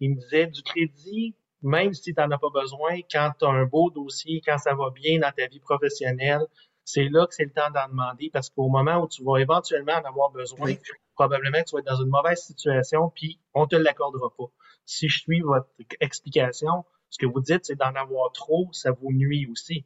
[0.00, 3.48] il me disait du crédit, même si tu n'en as pas besoin, quand tu as
[3.48, 6.46] un beau dossier, quand ça va bien dans ta vie professionnelle,
[6.84, 9.92] c'est là que c'est le temps d'en demander parce qu'au moment où tu vas éventuellement
[9.92, 10.74] en avoir besoin,
[11.14, 14.50] probablement que tu vas être dans une mauvaise situation, puis on ne te l'accordera pas.
[14.90, 15.68] Si je suis votre
[16.00, 19.84] explication, ce que vous dites, c'est d'en avoir trop, ça vous nuit aussi.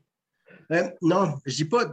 [0.72, 1.84] Euh, non, je dis pas,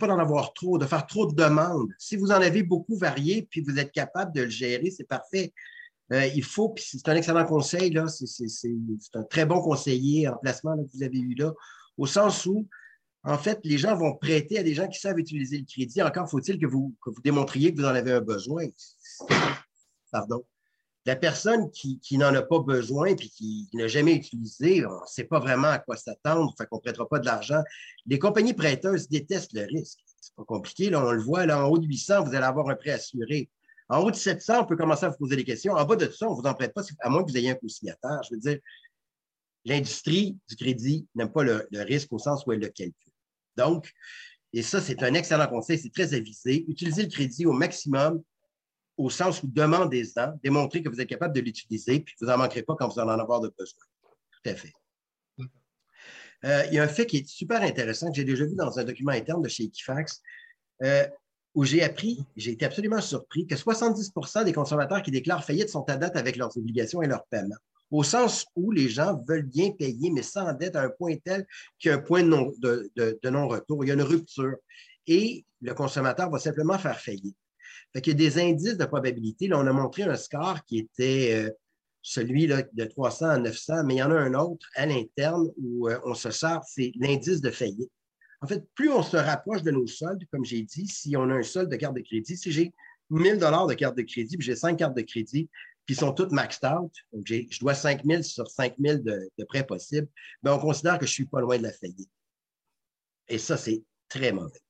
[0.00, 1.92] pas d'en avoir trop, de faire trop de demandes.
[1.96, 5.54] Si vous en avez beaucoup varié, puis vous êtes capable de le gérer, c'est parfait.
[6.12, 10.36] Euh, il faut, puis c'est un excellent conseil, là, c'est un très bon conseiller en
[10.36, 11.52] placement que vous avez eu là,
[11.96, 12.66] au sens où
[13.22, 16.00] en fait, les gens vont prêter à des gens qui savent utiliser le crédit.
[16.00, 18.66] Encore faut-il que vous, démontriez que vous en avez un besoin.
[20.12, 20.44] Pardon.
[21.06, 25.24] La personne qui, n'en a pas besoin et qui n'a jamais utilisé, on ne sait
[25.24, 27.62] pas vraiment à quoi s'attendre, fait qu'on ne prêtera pas de l'argent.
[28.06, 30.00] Les compagnies prêteuses détestent le risque.
[30.20, 30.90] C'est pas compliqué.
[30.90, 33.48] Là, on le voit, là, en haut de 800, vous allez avoir un prêt assuré.
[33.88, 35.74] En haut de 700, on peut commencer à vous poser des questions.
[35.74, 37.50] En bas de ça, on ne vous en prête pas, à moins que vous ayez
[37.50, 38.20] un co-signataire.
[38.28, 38.58] Je veux dire,
[39.64, 43.12] l'industrie du crédit n'aime pas le, le, risque au sens où elle le calcule.
[43.56, 43.92] Donc,
[44.52, 46.64] et ça, c'est un excellent conseil, c'est très avisé.
[46.66, 48.22] Utilisez le crédit au maximum
[48.96, 52.62] au sens où demandez-en, démontrez que vous êtes capable de l'utiliser, puis vous n'en manquerez
[52.62, 53.84] pas quand vous en avoir de besoin.
[54.32, 54.72] Tout à fait.
[56.44, 58.78] Euh, il y a un fait qui est super intéressant que j'ai déjà vu dans
[58.78, 60.20] un document interne de chez Equifax,
[60.82, 61.06] euh,
[61.54, 65.88] où j'ai appris, j'ai été absolument surpris, que 70% des consommateurs qui déclarent faillite sont
[65.88, 67.56] à date avec leurs obligations et leurs paiements
[67.90, 71.46] au sens où les gens veulent bien payer, mais sans dette à un point tel
[71.78, 74.56] qu'il y a un point de non-retour, il y a une rupture.
[75.06, 77.36] Et le consommateur va simplement faire faillite.
[77.92, 79.48] Fait qu'il y a des indices de probabilité.
[79.48, 81.50] Là, on a montré un score qui était euh,
[82.02, 85.50] celui là, de 300 à 900, mais il y en a un autre à l'interne
[85.56, 87.90] où euh, on se sert, c'est l'indice de faillite.
[88.42, 91.34] En fait, plus on se rapproche de nos soldes, comme j'ai dit, si on a
[91.34, 92.72] un solde de carte de crédit, si j'ai
[93.10, 95.48] 1000 dollars de carte de crédit, puis j'ai cinq cartes de crédit,
[95.86, 96.92] puis sont toutes maxed out.
[97.12, 100.08] Donc, je dois 5 000 sur 5 000 de, prêts possibles.
[100.42, 102.10] Mais on considère que je ne suis pas loin de la faillite.
[103.28, 104.60] Et ça, c'est très mauvais.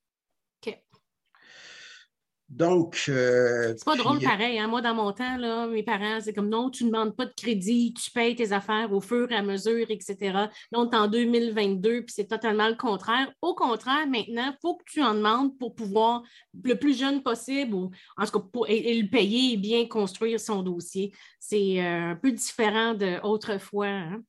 [2.49, 3.07] Donc.
[3.09, 4.59] Euh, c'est pas drôle pareil.
[4.59, 4.69] Hein?
[4.69, 7.35] Moi, dans mon temps, là, mes parents, c'est comme non, tu ne demandes pas de
[7.37, 10.17] crédit, tu payes tes affaires au fur et à mesure, etc.
[10.23, 13.33] Là, on est en 2022, puis c'est totalement le contraire.
[13.43, 16.23] Au contraire, maintenant, il faut que tu en demandes pour pouvoir
[16.63, 20.39] le plus jeune possible, ou en tout cas, pour, et, le payer et bien construire
[20.39, 21.13] son dossier.
[21.41, 23.87] C'est euh, un peu différent d'autrefois.
[23.87, 24.23] Hein?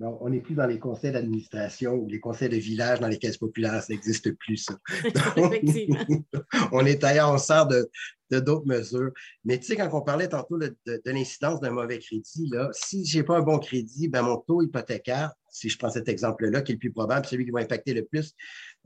[0.00, 3.36] On n'est plus dans les conseils d'administration ou les conseils de village dans les caisses
[3.36, 4.78] populaires, ça n'existe plus, ça.
[6.72, 7.90] on est ailleurs, on sort de,
[8.30, 9.10] d'autres mesures.
[9.44, 13.18] Mais tu sais, quand on parlait tantôt de, l'incidence d'un mauvais crédit, là, si je
[13.18, 16.72] n'ai pas un bon crédit, ben, mon taux hypothécaire, si je prends cet exemple-là, qui
[16.72, 18.34] est le plus probable, celui qui va impacter le plus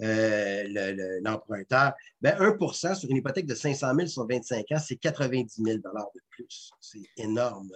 [0.01, 5.63] euh, l'emprunteur, ben 1% sur une hypothèque de 500 000 sur 25 ans, c'est 90
[5.63, 5.83] 000 de
[6.31, 6.71] plus.
[6.81, 7.71] C'est énorme.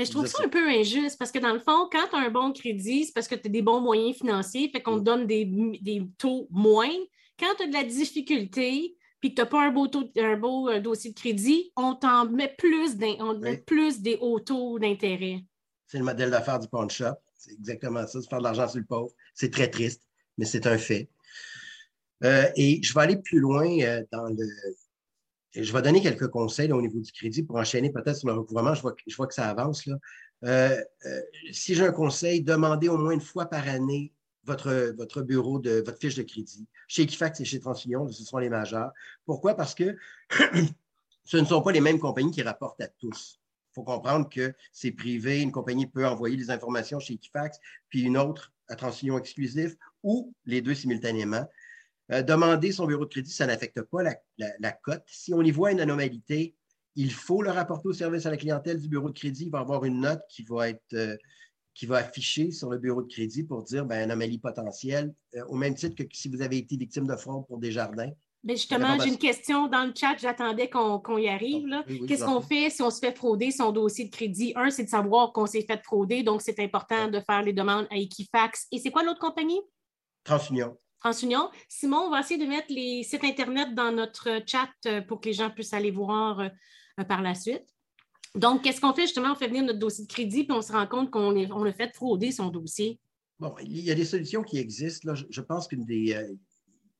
[0.00, 2.20] Mais je trouve ça un peu injuste parce que dans le fond, quand tu as
[2.20, 5.04] un bon crédit, c'est parce que tu as des bons moyens financiers, fait qu'on te
[5.04, 6.88] donne des, taux moins.
[7.38, 10.38] Quand tu as de la difficulté, puis que tu n'as pas un beau, taux, un
[10.38, 14.78] beau euh, dossier de crédit, on t'en met plus, on met plus des hauts taux
[14.78, 15.44] d'intérêt.
[15.86, 17.16] C'est le modèle d'affaires du pawn shop.
[17.36, 19.12] C'est exactement ça, c'est faire de l'argent sur le pauvre.
[19.34, 20.08] C'est très triste,
[20.38, 21.10] mais c'est un fait.
[22.24, 24.46] Euh, et je vais aller plus loin euh, dans le,
[25.54, 28.74] je vais donner quelques conseils au niveau du crédit pour enchaîner peut-être sur le recouvrement.
[28.74, 28.82] Je
[29.16, 29.88] vois, que ça avance.
[30.44, 31.20] Euh, euh,
[31.52, 34.12] si j'ai un conseil, demandez au moins une fois par année
[34.44, 36.66] votre, votre bureau de votre fiche de crédit.
[36.88, 38.90] Chez Equifax et chez TransUnion, ce sont les majeurs.
[39.26, 39.54] Pourquoi?
[39.54, 39.96] Parce que
[41.24, 43.40] ce ne sont pas les mêmes compagnies qui rapportent à tous.
[43.70, 45.42] Il faut comprendre que c'est privé.
[45.42, 47.58] Une compagnie peut envoyer des informations chez Equifax,
[47.88, 51.46] puis une autre à TransUnion exclusif, ou les deux simultanément.
[52.12, 55.02] Euh, demander son bureau de crédit, ça n'affecte pas la, cote.
[55.06, 56.56] Si on y voit une anomalité,
[56.96, 59.44] il faut le rapporter au service à la clientèle du bureau de crédit.
[59.44, 61.16] Il va avoir une note qui va être euh,
[61.74, 65.54] qui va afficher sur le bureau de crédit pour dire ben, anomalie potentielle, euh, au
[65.54, 68.10] même titre que si vous avez été victime de fraude pour des jardins.
[68.42, 71.68] Mais justement, j'ai une question dans le chat, j'attendais qu'on y arrive.
[72.08, 74.54] Qu'est-ce qu'on fait si on se fait frauder son dossier de crédit?
[74.56, 77.86] Un, c'est de savoir qu'on s'est fait frauder, donc c'est important de faire les demandes
[77.90, 78.66] à Equifax.
[78.72, 79.60] Et c'est quoi l'autre compagnie?
[80.24, 80.76] TransUnion.
[81.00, 81.50] TransUnion.
[81.68, 85.28] Simon, on va essayer de mettre les sites Internet dans notre chat euh, pour que
[85.28, 87.64] les gens puissent aller voir euh, par la suite.
[88.34, 89.02] Donc, qu'est-ce qu'on fait?
[89.02, 89.32] Justement?
[89.32, 91.72] On fait venir notre dossier de crédit, puis on se rend compte qu'on on a
[91.72, 93.00] fait frauder son dossier.
[93.40, 95.14] Bon, il y a des solutions qui existent.
[95.14, 96.14] Je, pense qu'une des.
[96.14, 96.32] Euh,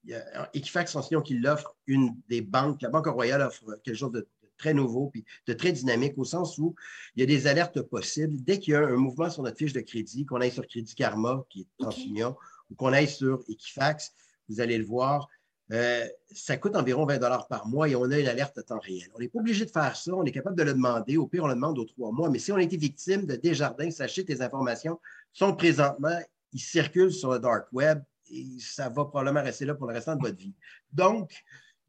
[0.05, 3.97] il y a Equifax TransUnion qui l'offre, une des banques, la Banque Royale offre quelque
[3.97, 4.27] chose de,
[4.61, 6.75] très nouveau puis de très dynamique au sens où
[7.17, 8.37] il y a des alertes possibles.
[8.43, 10.95] Dès qu'il y a un mouvement sur notre fiche de crédit, qu'on aille sur Crédit
[10.95, 12.37] Karma, qui est TransUnion,
[12.71, 14.13] ou qu'on aille sur Equifax,
[14.49, 15.29] vous allez le voir,
[15.73, 19.09] euh, ça coûte environ 20 par mois et on a une alerte à temps réel.
[19.15, 21.17] On n'est pas obligé de faire ça, on est capable de le demander.
[21.17, 22.29] Au pire, on le demande aux trois mois.
[22.29, 24.99] Mais si on a victime de Desjardins, sachez que les informations
[25.33, 26.19] sont présentement,
[26.53, 28.03] ils circulent sur le dark web
[28.33, 30.55] et ça va probablement rester là pour le restant de votre vie.
[30.93, 31.33] Donc,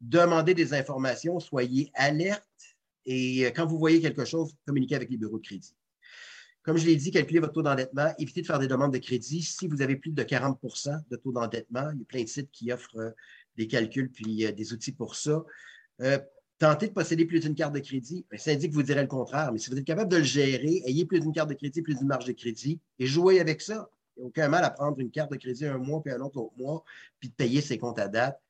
[0.00, 2.42] demandez des informations, soyez alerte
[3.04, 5.74] et euh, quand vous voyez quelque chose, communiquez avec les bureaux de crédit.
[6.62, 8.12] Comme je l'ai dit, calculez votre taux d'endettement.
[8.18, 9.42] Évitez de faire des demandes de crédit.
[9.42, 12.50] Si vous avez plus de 40% de taux d'endettement, il y a plein de sites
[12.52, 13.10] qui offrent euh,
[13.56, 15.44] des calculs puis euh, des outils pour ça.
[16.00, 16.18] Euh,
[16.58, 18.24] tentez de posséder plus d'une carte de crédit.
[18.32, 21.04] Un syndic vous dirait le contraire, mais si vous êtes capable de le gérer, ayez
[21.04, 23.90] plus d'une carte de crédit, plus d'une marge de crédit et jouez avec ça.
[24.16, 26.20] Il n'y a aucun mal à prendre une carte de crédit un mois puis un
[26.20, 26.84] autre autre mois,
[27.18, 28.40] puis de payer ses comptes à date.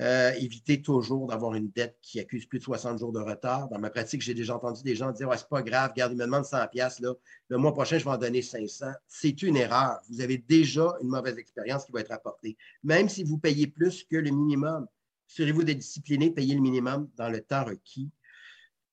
[0.00, 3.68] Euh, évitez toujours d'avoir une dette qui accuse plus de 60 jours de retard.
[3.68, 6.18] Dans ma pratique, j'ai déjà entendu des gens dire ouais, c'est pas grave, regarde, il
[6.18, 7.14] me demande 100 pièces là,
[7.48, 8.86] le mois prochain, je vais en donner 500.
[9.08, 9.98] C'est une erreur.
[10.08, 12.56] Vous avez déjà une mauvaise expérience qui va être apportée.
[12.84, 14.86] Même si vous payez plus que le minimum,
[15.26, 18.10] serez-vous de discipliner, payer le minimum dans le temps requis.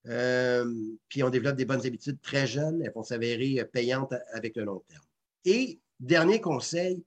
[0.08, 0.65] Euh,
[1.08, 4.84] puis on développe des bonnes habitudes très jeunes, elles vont s'avérer payantes avec le long
[4.88, 5.03] terme.
[5.45, 7.03] Et dernier conseil,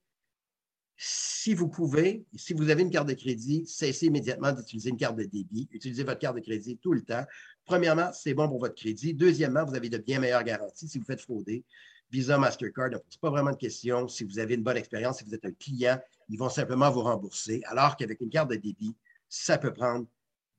[1.00, 5.14] si vous pouvez, si vous avez une carte de crédit, cessez immédiatement d'utiliser une carte
[5.14, 5.68] de débit.
[5.70, 7.24] Utilisez votre carte de crédit tout le temps.
[7.64, 9.14] Premièrement, c'est bon pour votre crédit.
[9.14, 11.64] Deuxièmement, vous avez de bien meilleures garanties si vous faites frauder.
[12.10, 14.08] Visa, Mastercard, pose pas vraiment de questions.
[14.08, 17.02] Si vous avez une bonne expérience, si vous êtes un client, ils vont simplement vous
[17.02, 17.62] rembourser.
[17.66, 18.96] Alors qu'avec une carte de débit,
[19.28, 20.04] ça peut prendre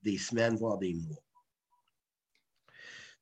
[0.03, 1.21] des semaines, voire des mois.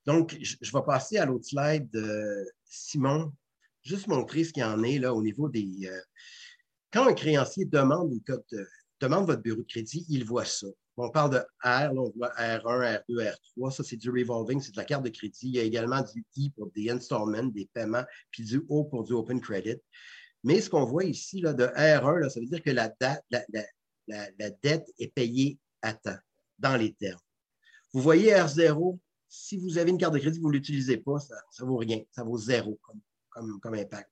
[0.06, 3.34] Donc, je, vais passer à l'autre slide de Simon.
[3.82, 6.00] Juste montrer ce qu'il y en est là au niveau des, euh,
[6.92, 8.12] quand un créancier demande
[9.02, 10.68] votre bureau de crédit, il voit ça.
[11.00, 13.72] On parle de R, on voit R1, R2, R3.
[13.72, 15.48] Ça, c'est du revolving, c'est de la carte de crédit.
[15.48, 19.04] Il y a également du I pour des installments, des paiements, puis du O pour
[19.04, 19.78] du open credit.
[20.44, 22.90] Mais ce qu'on voit ici, là, de R1, là, ça veut dire que la,
[24.64, 26.18] dette est payée à temps,
[26.58, 27.20] dans les termes.
[27.94, 28.98] Vous voyez R0,
[29.30, 32.02] si vous avez une carte de crédit, vous ne l'utilisez pas, ça ne vaut rien,
[32.12, 32.80] ça vaut zéro
[33.62, 34.10] comme impact.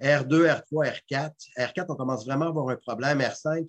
[0.00, 1.32] R2, R3, R4.
[1.58, 3.20] R4, on commence vraiment à avoir un problème.
[3.20, 3.68] R5,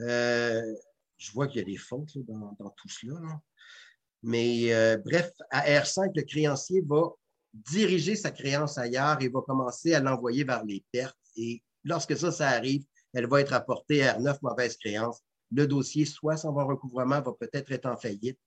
[0.00, 0.74] euh,
[1.18, 3.20] je vois qu'il y a des fautes dans, tout cela.
[4.22, 7.10] Mais euh, bref, à R5, le créancier va
[7.52, 11.16] diriger sa créance ailleurs et va commencer à l'envoyer vers les pertes.
[11.36, 15.20] Et lorsque ça, ça arrive, elle va être apportée à R9, mauvaise créance.
[15.54, 18.38] Le dossier, soit sans bon recouvrement, va peut-être être en faillite.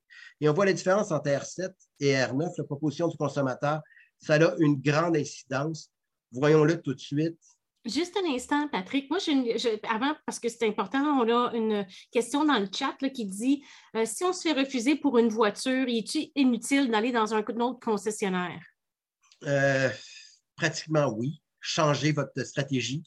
[0.41, 3.81] Et on voit la différence entre R7 et R9, la proposition du consommateur.
[4.17, 5.91] Ça a une grande incidence
[6.31, 7.39] Voyons-le tout de suite.
[7.85, 9.11] Juste un instant, Patrick.
[9.11, 9.19] Moi,
[9.87, 13.63] avant, parce que c'est important, on a une question dans le chat qui dit
[13.95, 17.79] euh, si on se fait refuser pour une voiture, est-il inutile d'aller dans un autre
[17.79, 18.59] concessionnaire?
[19.43, 19.89] Euh,
[20.55, 21.43] pratiquement oui.
[21.59, 23.03] Changez votre stratégie.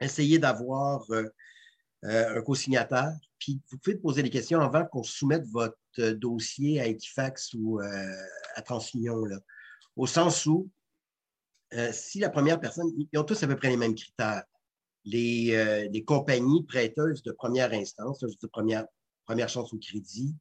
[0.00, 1.28] Essayez d'avoir euh,
[2.02, 3.12] un co-signataire.
[3.38, 5.76] Puis vous pouvez poser des questions avant qu'on soumette votre
[6.12, 7.78] dossier à Equifax ou
[8.54, 9.22] à TransUnion.
[9.96, 10.70] Au sens où
[11.74, 14.44] euh, si la première personne, ils ont tous à peu près les mêmes critères.
[15.04, 18.86] Les, euh, compagnies prêteuses de première instance, de première,
[19.26, 20.34] première chance au crédit,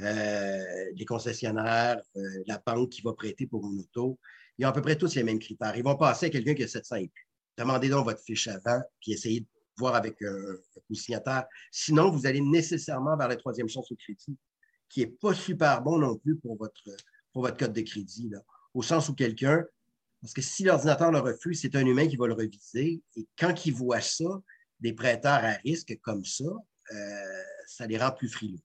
[0.00, 0.62] euh,
[0.94, 2.00] les concessionnaires,
[2.46, 4.18] la banque qui va prêter pour une auto,
[4.58, 5.76] ils ont à peu près tous les mêmes critères.
[5.76, 7.26] Ils vont passer à quelqu'un qui a 700 et plus.
[7.56, 9.46] Demandez donc votre fiche avant, puis essayez de
[9.78, 10.34] voir avec un,
[10.90, 11.46] un signataire.
[11.70, 14.36] Sinon, vous allez nécessairement vers la troisième chance au crédit.
[14.88, 16.90] qui n'est pas super bon non plus pour votre,
[17.32, 18.38] pour votre code de crédit, là,
[18.74, 19.64] au sens où quelqu'un,
[20.26, 23.64] parce que si l'ordinateur le refuse, c'est un humain qui va le reviser, et quand
[23.64, 24.24] il voit ça,
[24.80, 26.42] des prêteurs à risque comme ça,
[26.90, 28.58] euh, ça les rend plus frileux.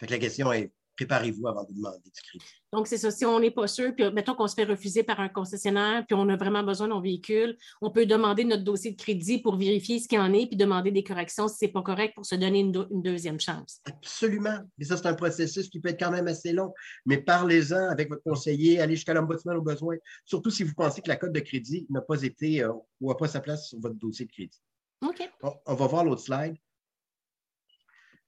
[0.00, 2.44] Fait que la question est, préparez-vous avant de demander du crédit.
[2.72, 3.10] Donc, c'est ça.
[3.10, 6.14] Si on n'est pas sûr, puis mettons qu'on se fait refuser par un concessionnaire, puis
[6.18, 9.98] on a vraiment besoin d'un véhicule, on peut demander notre dossier de crédit pour vérifier
[9.98, 12.24] ce qu'il y en est, puis demander des corrections si ce n'est pas correct pour
[12.24, 13.80] se donner une, deuxième chance.
[13.84, 14.58] Absolument.
[14.78, 16.72] Et ça, c'est un processus qui peut être quand même assez long.
[17.04, 21.08] Mais parlez-en avec votre conseiller, allez jusqu'à l'ombudsman au besoin, surtout si vous pensez que
[21.08, 23.96] la cote de crédit n'a pas été euh, ou n'a pas sa place sur votre
[23.96, 24.60] dossier de crédit.
[25.02, 25.30] OK.
[25.66, 26.56] On, va voir l'autre slide.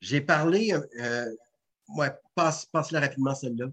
[0.00, 1.35] J'ai parlé, euh,
[1.88, 3.66] ouais, passe, passe-la rapidement celle-là.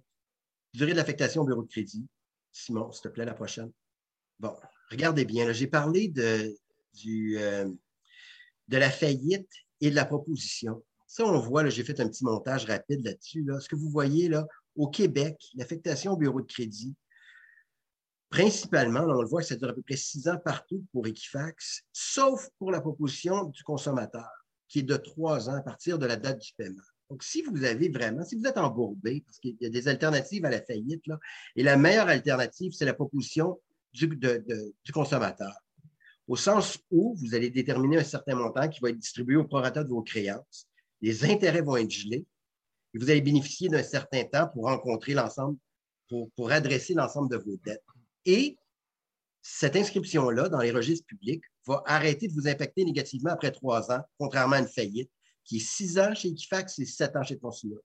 [0.74, 2.06] Durée de l'affectation au bureau de crédit.
[2.52, 3.72] Simon, s'il te plaît, la prochaine.
[4.40, 4.56] Bon,
[4.90, 6.56] regardez bien, j'ai parlé de,
[7.08, 7.70] euh,
[8.68, 10.84] de la faillite et de la proposition.
[11.08, 13.46] Ça, on voit, j'ai fait un petit montage rapide là-dessus.
[13.60, 16.96] Ce que vous voyez là, au Québec, l'affectation au bureau de crédit,
[18.30, 22.50] principalement, on le voit, ça dure à peu près six ans partout pour Equifax, sauf
[22.58, 24.30] pour la proposition du consommateur,
[24.70, 26.82] qui est de trois ans à partir de la date du paiement.
[27.12, 30.46] Donc, si vous avez vraiment, si vous êtes embourbé, parce qu'il y a des alternatives
[30.46, 31.20] à la faillite, là,
[31.58, 33.60] et la meilleure alternative, c'est la proposition
[33.92, 34.18] du,
[34.94, 35.52] consommateur.
[36.30, 39.84] Au sens où vous allez déterminer un certain montant qui va être distribué au prorata
[39.84, 40.68] de vos créances,
[41.02, 42.26] les intérêts vont être gelés,
[42.94, 45.58] et vous allez bénéficier d'un certain temps pour rencontrer l'ensemble,
[46.08, 47.84] pour, pour adresser l'ensemble de vos dettes.
[48.26, 48.58] Et
[49.42, 54.02] cette inscription-là dans les registres publics va arrêter de vous impacter négativement après trois ans,
[54.18, 55.12] contrairement à une faillite
[55.44, 57.80] qui est six ans chez Equifax et sept ans chez Consulat.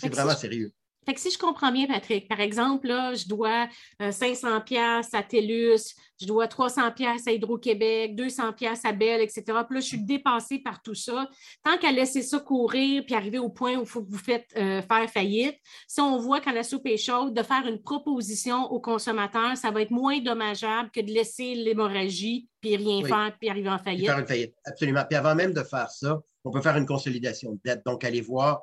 [0.00, 0.72] C'est vraiment sérieux.
[1.04, 3.68] Fait que si je comprends bien, Patrick, par exemple, là, je dois
[4.00, 9.20] 500 euh, pièces à TELUS, je dois 300 pièces à Hydro-Québec, 200 pièces à Bell,
[9.20, 9.42] etc.
[9.44, 11.28] Puis là, je suis dépassée par tout ça.
[11.62, 14.46] Tant qu'à laisser ça courir puis arriver au point où il faut que vous faites
[14.56, 18.64] euh, faire faillite, si on voit quand la soupe est chaude, de faire une proposition
[18.72, 23.50] aux consommateurs, ça va être moins dommageable que de laisser l'hémorragie puis rien faire puis
[23.50, 24.06] arriver en faillite.
[24.06, 25.04] Faire une faillite, absolument.
[25.08, 27.84] Puis avant même de faire ça, on peut faire une consolidation de dette.
[27.84, 28.62] Donc, allez voir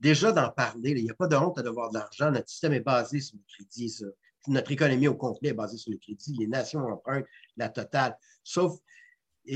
[0.00, 0.90] déjà d'en parler.
[0.90, 2.30] Il n'y a pas de honte à devoir de l'argent.
[2.30, 4.04] Notre système est basé sur le crédit.
[4.48, 6.34] Notre économie au complet est basée sur le crédit.
[6.38, 8.16] Les nations empruntent la totale.
[8.42, 8.78] Sauf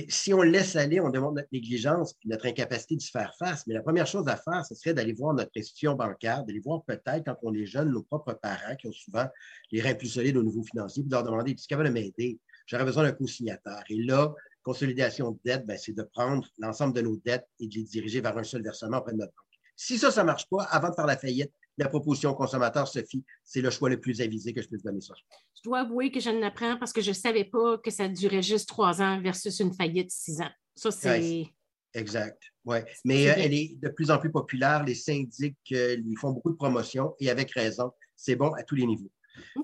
[0.09, 3.67] si on laisse aller, on demande notre négligence et notre incapacité de se faire face.
[3.67, 6.83] Mais la première chose à faire, ce serait d'aller voir notre institution bancaire, d'aller voir
[6.85, 9.27] peut-être, quand on est jeune, nos propres parents qui ont souvent
[9.71, 12.39] les reins plus solides au niveau financier, puis leur demander, est-ce capable de m'aider?
[12.67, 13.85] J'aurais besoin d'un co-signataire.
[13.91, 14.35] Et là,
[14.65, 18.21] consolidation de dette, ben, c'est de prendre l'ensemble de nos dettes et de les diriger
[18.21, 19.61] vers un seul versement auprès de notre banque.
[19.77, 22.87] Si ça, ça ne marche pas, avant de faire la faillite, la proposition au consommateur,
[22.87, 25.15] Sophie, c'est le choix le plus avisé que je puisse donner ça.
[25.57, 28.43] Je dois avouer que je n'apprends parce que je ne savais pas que ça durait
[28.43, 30.51] juste trois ans versus une faillite six ans.
[30.77, 31.47] Ça, c'est.
[31.95, 32.43] exact.
[32.65, 32.79] Oui.
[33.05, 34.85] Mais euh, elle est de plus en plus populaire.
[34.85, 37.93] Les syndics euh, ils font beaucoup de promotions et avec raison.
[38.17, 39.11] C'est bon à tous les niveaux.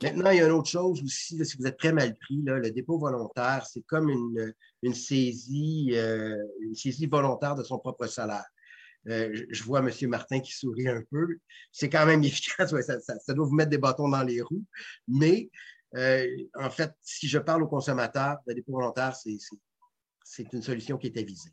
[0.02, 2.70] Maintenant, il y a une autre chose aussi, si vous êtes très mal pris, le
[2.70, 8.46] dépôt volontaire, c'est comme une, saisie, euh, une saisie volontaire de son propre salaire.
[9.08, 9.90] Euh, je vois M.
[10.08, 11.38] Martin qui sourit un peu.
[11.72, 12.74] C'est quand même efficace.
[12.80, 14.64] ça, doit vous mettre des bâtons dans les roues.
[15.08, 15.50] Mais
[15.96, 21.08] euh, en fait, si je parle aux consommateurs, le dépôt volontaire, c'est une solution qui
[21.08, 21.50] est avisée.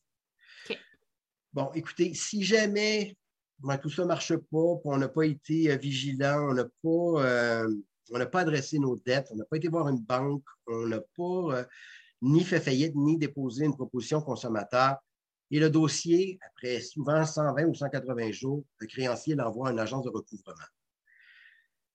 [1.53, 3.17] Bon, écoutez, si jamais
[3.59, 7.65] ben, tout ça ne marche pas, on n'a pas été vigilant, on n'a pas
[8.11, 10.99] on n'a pas adressé nos dettes, on n'a pas été voir une banque, on n'a
[10.99, 11.63] pas euh,
[12.21, 14.97] ni fait faillite, ni déposé une proposition consommateur.
[15.49, 20.03] Et le dossier, après souvent 120 ou 180 jours, le créancier l'envoie à une agence
[20.03, 20.57] de recouvrement.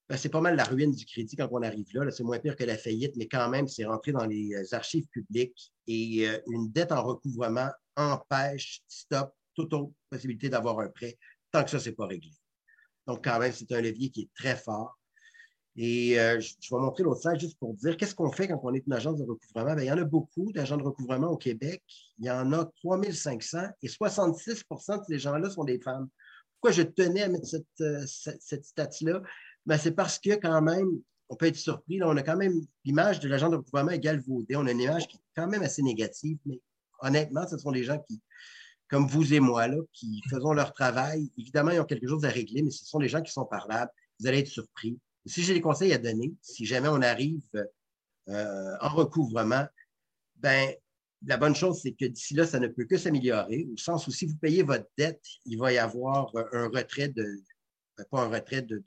[0.09, 2.11] Ben, c'est pas mal la ruine du crédit quand on arrive là.
[2.11, 5.07] c'est moins pire que la faillite, mais quand même, c'est rentré dans les euh, archives
[5.09, 11.19] publiques et euh, une dette en recouvrement empêche, stop, toute autre possibilité d'avoir un prêt
[11.53, 12.33] tant que ça, ce n'est pas réglé.
[13.07, 14.99] Donc, quand même, c'est un levier qui est très fort.
[15.77, 18.75] Et euh, je, vais montrer l'autre slide juste pour dire qu'est-ce qu'on fait quand on
[18.75, 19.75] est une agence de recouvrement.
[19.75, 21.83] Bien, il y en a beaucoup d'agents de recouvrement au Québec.
[22.19, 26.09] Il y en a 3500 et 66% de ces gens-là sont des femmes.
[26.55, 29.23] Pourquoi je tenais à mettre cette, euh, stat-là?
[29.65, 31.01] Ben, c'est parce que quand même,
[31.31, 31.99] on peut être surpris.
[31.99, 34.57] Là, on a quand même l'image de l'agent de recouvrement galvaudé.
[34.57, 36.61] On a une image qui est quand même assez négative, mais
[37.01, 38.21] honnêtement, ce sont des gens qui,
[38.89, 41.33] comme vous et moi, là, qui faisons leur travail.
[41.39, 43.91] Évidemment, ils ont quelque chose à régler, mais ce sont des gens qui sont parlables.
[44.21, 44.99] Vous allez être surpris.
[45.27, 47.43] Si j'ai des conseils à donner, si jamais on arrive
[48.29, 49.67] euh, en recouvrement,
[50.37, 50.75] ben,
[51.25, 54.11] la bonne chose, c'est que d'ici là, ça ne peut que s'améliorer, au sens où
[54.11, 57.41] si vous payez votre dette, il va y avoir un retrait de,
[57.97, 58.83] ben, pas un retrait de,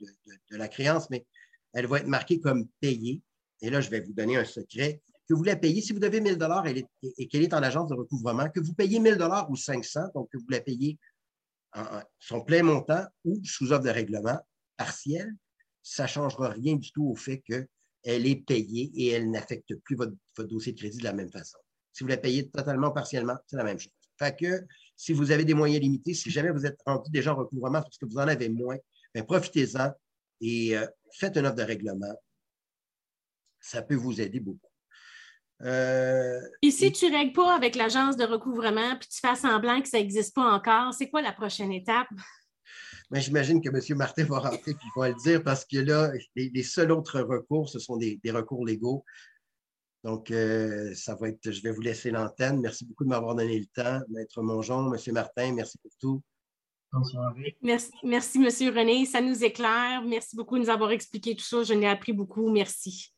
[0.52, 1.26] la créance, mais
[1.74, 3.22] elle va être marquée comme payée.
[3.62, 5.02] Et là, je vais vous donner un secret.
[5.28, 6.86] Que vous la payez, si vous devez 1000 dollars et,
[7.28, 10.38] qu'elle est en agence de recouvrement, que vous payez 1000 dollars ou 500, donc que
[10.38, 11.00] vous la payez
[12.20, 14.40] son plein montant ou sous offre de règlement
[14.78, 15.34] partiel,
[15.86, 17.68] ça ne changera rien du tout au fait qu'elle
[18.04, 21.60] est payée et elle n'affecte plus votre, dossier de crédit de la même façon.
[21.94, 23.94] Si vous la payez totalement partiellement, c'est la même chose.
[24.18, 24.66] Fait que
[24.96, 28.00] si vous avez des moyens limités, si jamais vous êtes rendu déjà en recouvrement parce
[28.00, 28.78] que vous en avez moins,
[29.14, 29.92] ben, profitez-en
[30.42, 32.16] et euh, faites une offre de règlement.
[33.60, 34.68] Ça peut vous aider beaucoup.
[35.62, 39.82] Euh, et si tu ne règles pas avec l'agence de recouvrement puis tu fais semblant
[39.82, 42.08] que ça n'existe pas encore, c'est quoi la prochaine étape?
[43.12, 43.98] Mais j'imagine que M.
[43.98, 47.80] Martin va rentrer et va le dire parce que là, les, seuls autres recours, ce
[47.80, 49.04] sont des, recours légaux.
[50.04, 52.62] Donc, euh, ça va être, je vais vous laisser l'antenne.
[52.62, 54.02] Merci beaucoup de m'avoir donné le temps.
[54.10, 55.14] Maître Mongeon, M.
[55.14, 56.22] Martin, merci pour tout.
[57.62, 58.76] Merci, merci, M.
[58.76, 59.06] René.
[59.06, 60.04] Ça nous éclaire.
[60.06, 61.64] Merci beaucoup de nous avoir expliqué tout ça.
[61.64, 62.50] Je n'ai appris beaucoup.
[62.50, 63.15] Merci.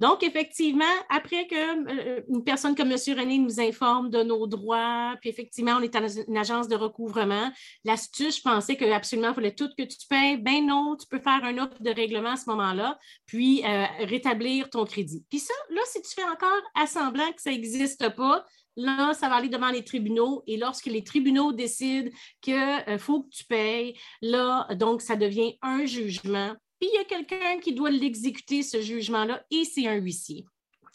[0.00, 2.98] Donc, effectivement, après qu'une euh, personne comme M.
[3.18, 7.50] René nous informe de nos droits, puis effectivement, on est dans une agence de recouvrement,
[7.84, 10.36] l'astuce, je pensais que absolument, il fallait tout que tu payes.
[10.36, 14.70] Ben non, tu peux faire un offre de règlement à ce moment-là, puis euh, rétablir
[14.70, 15.24] ton crédit.
[15.28, 18.44] Puis ça, là, si tu fais encore assemblant que ça n'existe pas,
[18.78, 22.10] Là, ça va aller devant les tribunaux et lorsque les tribunaux décident
[22.42, 26.98] qu'il euh, faut que tu payes, là, donc, ça devient un jugement puis il y
[26.98, 30.44] a quelqu'un qui doit l'exécuter, ce jugement-là, et c'est un huissier.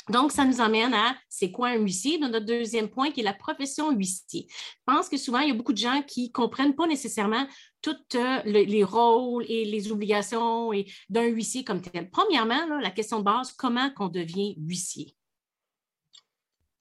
[0.09, 3.23] Donc, ça nous emmène à c'est quoi un huissier, dans notre deuxième point, qui est
[3.23, 4.47] la profession huissier.
[4.49, 7.45] Je pense que souvent, il y a beaucoup de gens qui ne comprennent pas nécessairement
[7.81, 10.71] tous euh, les rôles et les obligations
[11.09, 12.09] d'un huissier comme tel.
[12.09, 15.15] Premièrement, la question de base, comment qu'on devient huissier?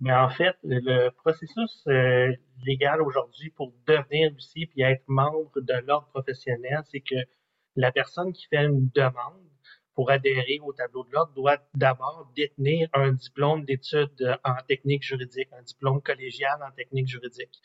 [0.01, 2.33] Mais en fait, le processus euh,
[2.65, 7.17] légal aujourd'hui pour devenir huissier puis être membre de l'ordre professionnel, c'est que
[7.77, 9.51] la personne qui fait une demande
[9.95, 15.49] pour adhérer au tableau de l'ordre doit d'abord détenir un diplôme d'études en technique juridique,
[15.53, 17.61] un diplôme collégial en technique juridique.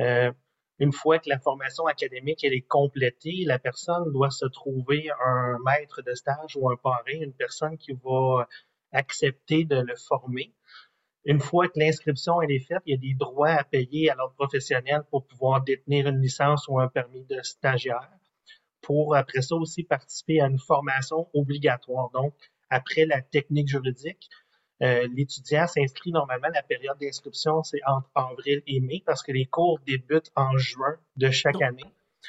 [0.00, 0.32] Euh,
[0.78, 5.58] une fois que la formation académique elle est complétée, la personne doit se trouver un
[5.64, 8.48] maître de stage ou un parrain, une personne qui va
[8.92, 10.52] accepter de le former.
[11.24, 14.34] Une fois que l'inscription est faite, il y a des droits à payer à l'ordre
[14.34, 18.10] professionnel pour pouvoir détenir une licence ou un permis de stagiaire
[18.82, 22.10] pour après ça aussi participer à une formation obligatoire.
[22.12, 22.34] Donc,
[22.68, 24.28] après la technique juridique,
[24.82, 29.46] euh, l'étudiant s'inscrit normalement, la période d'inscription, c'est entre avril et mai parce que les
[29.46, 31.84] cours débutent en juin de chaque année.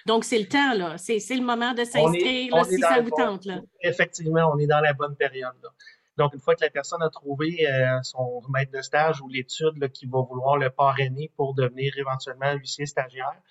[0.06, 0.98] Donc, c'est le temps, là.
[0.98, 3.46] C'est, le moment de s'inscrire, si ça vous tente.
[3.46, 3.62] Là.
[3.82, 5.54] Effectivement, on est dans la bonne période.
[5.64, 5.70] Là.
[6.18, 9.92] Donc, une fois que la personne a trouvé euh, son maître de stage ou l'étude
[9.92, 13.42] qui va vouloir le parrainer pour devenir éventuellement huissier stagiaire,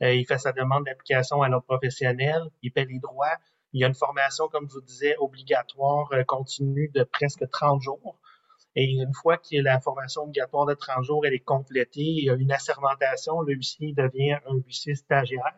[0.00, 3.36] il fait sa demande d'application à l'ordre professionnel, il paie les droits.
[3.72, 7.82] Il y a une formation, comme je vous disais, obligatoire euh, continue de presque 30
[7.82, 8.18] jours.
[8.74, 12.30] Et une fois que la formation obligatoire de 30 jours elle est complétée, il y
[12.30, 15.54] a une assermentation, le huissier devient un huissier stagiaire.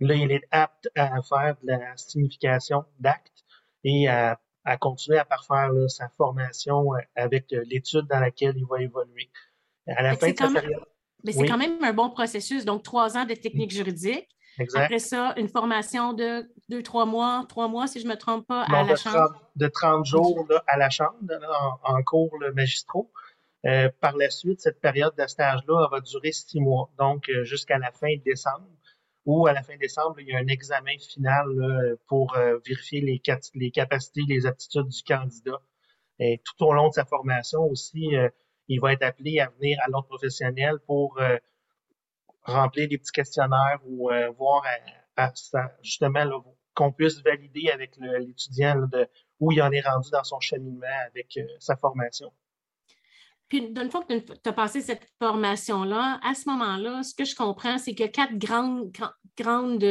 [0.00, 3.44] Là, il est apte à faire de la signification d'actes
[3.84, 4.38] et à,
[4.80, 9.30] continuer à parfaire sa formation euh, avec l'étude dans laquelle il va évoluer.
[9.86, 10.84] À la fin de sa période,
[11.24, 12.64] mais c'est quand même un bon processus.
[12.64, 14.28] Donc, trois ans de technique juridique.
[14.74, 18.46] Après ça, une formation de deux, trois mois, trois mois, si je ne me trompe
[18.46, 19.34] pas, à la Chambre.
[19.56, 21.16] de 30 jours à la Chambre,
[21.82, 23.10] en, cours le magistraux.
[23.66, 27.78] Euh, par la suite, cette période de stage-là va durer six mois, donc euh, jusqu'à
[27.78, 28.68] la fin décembre,
[29.24, 33.22] ou à la fin décembre, il y a un examen final pour euh, vérifier les,
[33.54, 35.62] les, capacités, les aptitudes du candidat.
[36.18, 38.10] Et tout au long de sa formation aussi,
[38.68, 41.38] il va être appelé à venir à l'ordre professionnel pour euh,
[42.42, 44.64] remplir des petits questionnaires ou euh, voir
[45.16, 45.32] à,
[45.82, 46.24] justement
[46.74, 49.08] qu'on puisse valider avec l'étudiant de
[49.40, 52.32] où il en est rendu dans son cheminement avec euh, sa formation.
[53.48, 57.34] Puis, d'une fois que tu as passé cette formation-là, à ce moment-là, ce que je
[57.34, 58.90] comprends, c'est que quatre grandes,
[59.36, 59.84] grandes,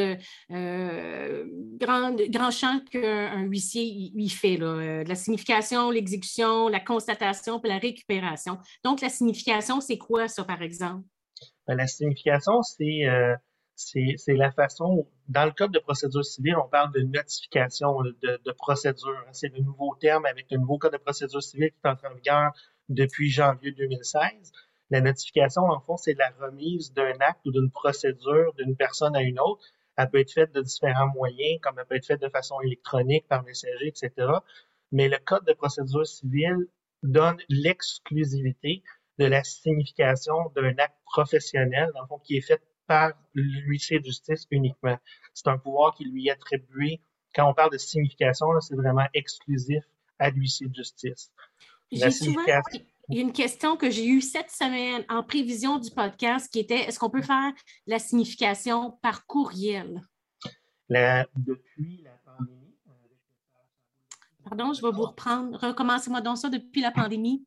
[0.52, 1.46] euh,
[1.80, 4.58] grandes, grands champs qu'un huissier il, fait.
[4.58, 4.66] Là.
[4.66, 8.58] Euh, la signification, l'exécution, la constatation, puis la récupération.
[8.84, 11.06] Donc, la signification, c'est quoi ça, par exemple?
[11.68, 13.36] Ben, la signification, euh,
[13.76, 18.40] c'est c'est la façon, dans le code de procédure civile, on parle de notification de,
[18.44, 19.24] de procédure.
[19.32, 22.16] C'est le nouveau terme avec le nouveau code de procédure civile qui est entré en
[22.16, 22.52] vigueur
[22.90, 24.52] depuis janvier 2016.
[24.90, 29.22] La notification, en fond, c'est la remise d'un acte ou d'une procédure d'une personne à
[29.22, 29.64] une autre.
[29.96, 33.28] Elle peut être faite de différents moyens, comme elle peut être faite de façon électronique,
[33.28, 34.12] par messager, etc.
[34.92, 36.68] Mais le Code de procédure civile
[37.02, 38.84] donne l'exclusivité
[39.20, 44.06] de la signification d'un acte professionnel, dans le fond, qui est fait par l'huissier de
[44.06, 44.98] justice uniquement.
[45.34, 47.02] C'est un pouvoir qui lui est attribué.
[47.36, 49.84] Quand on parle de signification, c'est vraiment exclusif
[50.20, 51.32] à l'huissier de justice.
[53.10, 56.60] Il y a une question que j'ai eue cette semaine en prévision du podcast qui
[56.60, 57.52] était est-ce qu'on peut faire
[57.86, 60.02] la signification par courriel?
[60.90, 62.76] depuis la pandémie.
[64.44, 65.58] Pardon, je vais vous reprendre.
[65.60, 67.46] Recommencez-moi donc ça depuis la pandémie.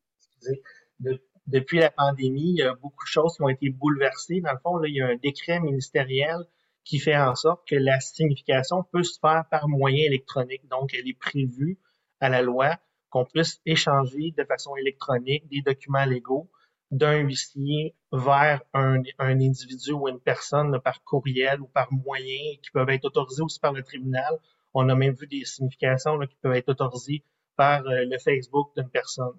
[1.47, 4.41] depuis la pandémie, il y a beaucoup de choses qui ont été bouleversées.
[4.41, 6.37] Dans le fond, là, il y a un décret ministériel
[6.83, 10.67] qui fait en sorte que la signification peut se faire par moyen électronique.
[10.69, 11.79] Donc, elle est prévue
[12.19, 12.77] à la loi
[13.17, 16.49] qu'on puisse échanger de façon électronique des documents légaux
[16.91, 22.89] d'un huissier vers un, individu ou une personne par courriel ou par moyen qui peuvent
[22.89, 24.37] être autorisés aussi par le tribunal.
[24.73, 27.23] On a même vu des significations qui peuvent être autorisées
[27.55, 29.33] par euh, le Facebook d'une personne.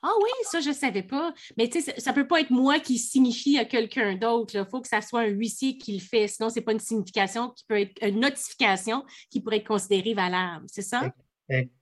[0.00, 1.32] Ah oui, ça, je ne savais pas.
[1.56, 4.54] Mais tu sais, ça ne peut pas être moi qui signifie à quelqu'un d'autre.
[4.54, 6.28] Il faut que ça soit un huissier qui le fait.
[6.28, 10.14] Sinon, ce n'est pas une signification qui peut être une notification qui pourrait être considérée
[10.14, 10.66] valable.
[10.68, 11.10] C'est ça?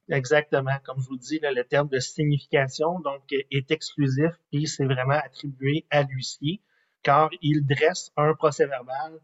[0.09, 0.79] Exactement.
[0.85, 5.87] Comme je vous dis, le terme de signification donc, est exclusif et c'est vraiment attribué
[5.91, 6.61] à l'huissier
[7.03, 9.21] car il dresse un procès verbal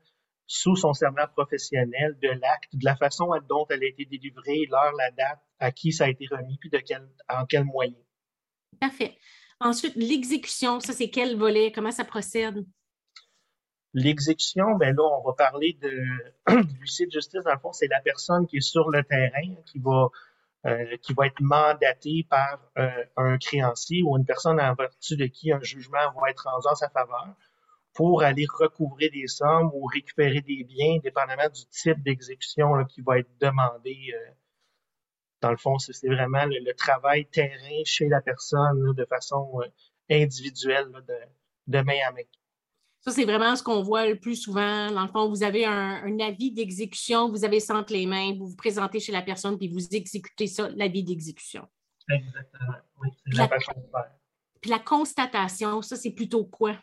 [0.47, 4.93] sous son serment professionnel de l'acte, de la façon dont elle a été délivrée, l'heure,
[4.97, 7.95] la date, à qui ça a été remis, puis de quel, en quel moyen.
[8.81, 9.17] Parfait.
[9.61, 11.71] Ensuite, l'exécution, ça, c'est quel volet?
[11.73, 12.65] Comment ça procède?
[13.93, 15.91] L'exécution, ben là, on va parler de,
[16.79, 17.43] l'huissier de justice.
[17.45, 20.09] Dans le fond, c'est la personne qui est sur le terrain, qui va,
[20.69, 25.27] euh, qui va être mandatée par euh, un créancier ou une personne en vertu de
[25.27, 27.35] qui un jugement va être rendu en sa faveur
[27.95, 33.19] pour aller recouvrer des sommes ou récupérer des biens, dépendamment du type d'exécution qui va
[33.19, 34.31] être demandé euh,
[35.41, 39.61] dans le fond, c'est vraiment le, travail terrain chez la personne de façon
[40.11, 40.91] individuelle,
[41.67, 42.23] de, main à main.
[43.09, 44.91] Ça, c'est vraiment ce qu'on voit le plus souvent.
[44.91, 48.49] Dans le fond, vous avez un, avis d'exécution, vous avez ça entre les mains, vous
[48.49, 51.67] vous présentez chez la personne, puis vous exécutez ça, l'avis d'exécution.
[52.11, 52.75] Exactement.
[53.01, 54.11] Oui, c'est la, façon de faire.
[54.61, 56.77] Puis la constatation, ça, c'est plutôt quoi?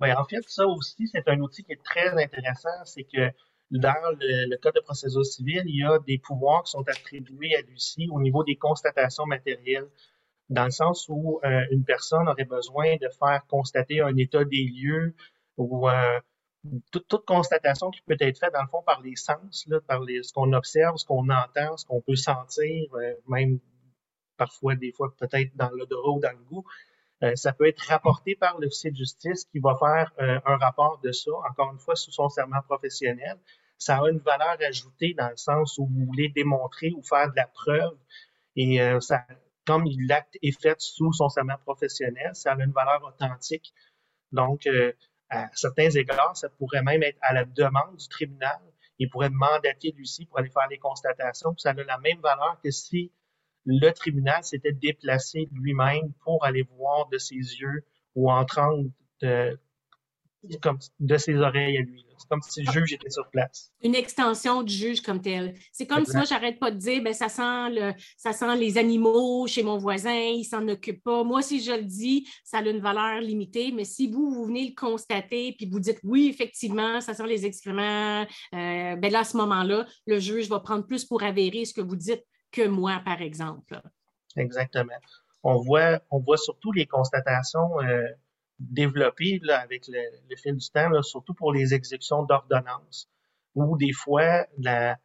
[0.00, 2.84] Bien, en fait, ça aussi, c'est un outil qui est très intéressant.
[2.84, 3.30] C'est que
[3.70, 7.60] dans le, Code de procédure civile, il y a des pouvoirs qui sont attribués à
[7.60, 9.86] lui au niveau des constatations matérielles,
[10.50, 14.64] dans le sens où euh, une personne aurait besoin de faire constater un état des
[14.64, 15.14] lieux
[15.56, 16.20] ou euh,
[16.90, 20.52] toute, constatation qui peut être faite, dans le fond, par les sens, par ce qu'on
[20.52, 23.58] observe, ce qu'on entend, ce qu'on peut sentir, euh, même
[24.36, 26.64] parfois, des fois, peut-être dans l'odorat ou dans le goût.
[27.36, 31.30] ça peut être rapporté par l'officier de justice qui va faire un rapport de ça,
[31.48, 33.38] encore une fois, sous son serment professionnel
[33.78, 37.36] ça a une valeur ajoutée dans le sens où vous voulez démontrer ou faire de
[37.36, 37.96] la preuve.
[38.56, 39.26] Et euh, ça,
[39.66, 43.72] comme l'acte est fait sous son serment professionnel, ça a une valeur authentique.
[44.32, 44.92] Donc, euh,
[45.30, 48.60] à certains égards, ça pourrait même être à la demande du tribunal.
[48.98, 51.56] Il pourrait mandater l'huissier pour aller faire les constatations.
[51.56, 53.12] ça a la même valeur que si
[53.64, 57.84] le tribunal s'était déplacé lui-même pour aller voir de ses yeux
[58.14, 58.88] ou entendre
[59.22, 59.58] de,
[60.62, 62.04] comme de ses oreilles à lui.
[62.16, 63.72] C'est comme si le juge était sur place.
[63.82, 65.54] Une extension du juge comme tel.
[65.72, 68.78] C'est comme si moi, j'arrête pas de dire, ben, ça, sent le, ça sent les
[68.78, 71.24] animaux chez mon voisin, il s'en occupe pas.
[71.24, 74.68] Moi, si je le dis, ça a une valeur limitée, mais si vous, vous venez
[74.68, 79.24] le constater, puis vous dites, oui, effectivement, ça sent les excréments, euh, ben là, à
[79.24, 83.02] ce moment-là, le juge va prendre plus pour avérer ce que vous dites que moi,
[83.04, 83.80] par exemple.
[84.36, 84.94] Exactement.
[85.42, 88.06] On voit, on voit surtout les constatations euh,
[88.58, 93.08] développé là, avec le, fil du temps, là, surtout pour les exécutions d'ordonnance,
[93.54, 94.96] où des fois la,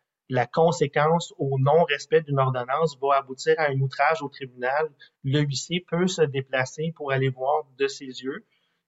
[0.53, 4.89] conséquence au non-respect d'une ordonnance va aboutir à un outrage au tribunal.
[5.23, 8.45] Le huissier peut se déplacer pour aller voir de ses yeux,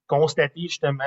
[0.08, 1.04] constater justement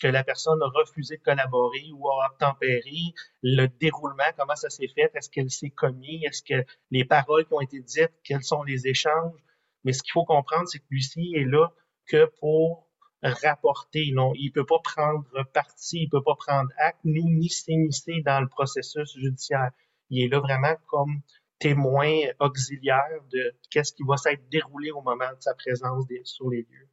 [0.00, 4.88] que la personne a refusé de collaborer ou a obtempéré, le déroulement, comment ça s'est
[4.88, 8.62] fait, est-ce qu'elle s'est commis, est-ce que les paroles qui ont été dites, quels sont
[8.62, 9.38] les échanges.
[9.84, 11.70] Mais ce qu'il faut comprendre, c'est que l'huissier est là
[12.06, 12.85] que pour
[13.22, 14.10] rapporter.
[14.12, 18.40] Non, il peut pas prendre parti, il peut pas prendre acte, ni, ni s'immiscer dans
[18.40, 19.70] le processus judiciaire.
[20.10, 21.20] Il est là vraiment comme
[21.58, 26.62] témoin auxiliaire de qu'est-ce qui va s'être déroulé au moment de sa présence sur les
[26.70, 26.88] lieux.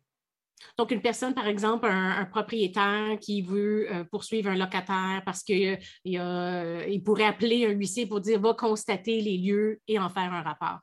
[0.77, 5.77] Donc, une personne, par exemple, un, propriétaire qui veut euh, poursuivre un locataire parce qu'il
[6.05, 10.41] il pourrait appeler un huissier pour dire va constater les lieux et en faire un
[10.41, 10.79] rapport.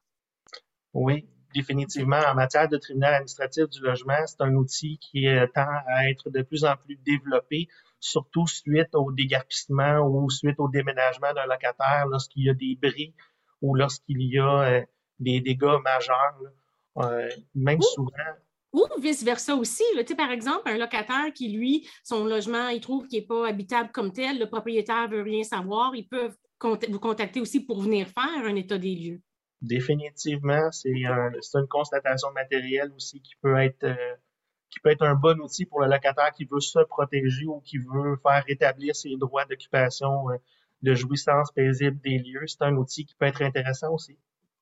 [0.92, 6.08] Oui, définitivement, en matière de tribunal administratif du logement, c'est un outil qui tend à
[6.08, 7.68] être de plus en plus développé,
[8.00, 13.14] surtout suite au dégarpissement ou suite au déménagement d'un locataire lorsqu'il y a des bris
[13.62, 14.82] ou lorsqu'il y a euh,
[15.18, 16.38] des dégâts majeurs.
[16.98, 18.10] Euh, même souvent.
[18.72, 19.84] Ou vice-versa aussi.
[20.16, 24.12] par exemple, un locataire qui, lui, son logement, il trouve qu'il n'est pas habitable comme
[24.12, 28.44] tel, le propriétaire ne veut rien savoir, ils peuvent vous contacter aussi pour venir faire
[28.44, 29.20] un état des lieux.
[29.62, 34.14] Définitivement, c'est un, une constatation matérielle aussi qui peut être euh,
[34.70, 37.78] qui peut être un bon outil pour le locataire qui veut se protéger ou qui
[37.78, 40.36] veut faire rétablir ses droits d'occupation euh,
[40.82, 42.46] de jouissance paisible des lieux.
[42.46, 44.16] C'est un outil qui peut être intéressant aussi.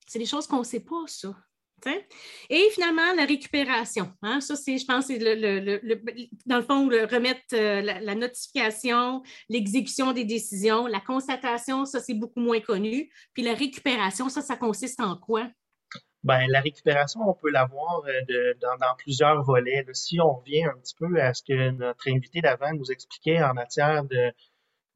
[0.07, 1.37] C'est des choses qu'on ne sait pas, ça.
[2.51, 4.13] Et finalement, la récupération.
[4.23, 4.41] Hein?
[4.41, 5.81] Ça, c'est, je pense, c'est le,
[6.47, 12.15] dans le fond, le remettre euh, la, notification, l'exécution des décisions, la constatation, ça, c'est
[12.15, 13.11] beaucoup moins connu.
[13.35, 15.49] Puis la récupération, ça, ça consiste en quoi?
[16.25, 19.85] Ben, la récupération, on peut l'avoir euh, dans, plusieurs volets.
[19.93, 23.55] Si on revient un petit peu à ce que notre invité d'avant nous expliquait en
[23.55, 24.33] matière de,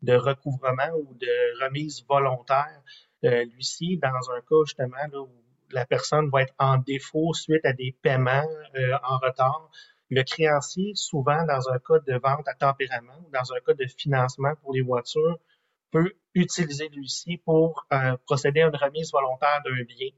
[0.03, 2.83] de recouvrement ou de remise volontaire,
[3.25, 5.42] euh, lui-ci, dans un cas justement où
[5.73, 8.47] la personne va être en défaut suite à des paiements
[8.77, 9.71] euh, en retard.
[10.11, 14.55] Le créancier, souvent dans un cas de vente à tempérament dans un cas de financement
[14.63, 15.39] pour les voitures,
[15.91, 20.09] peut utiliser l'huissier pour euh, procéder à une remise volontaire d'un bien,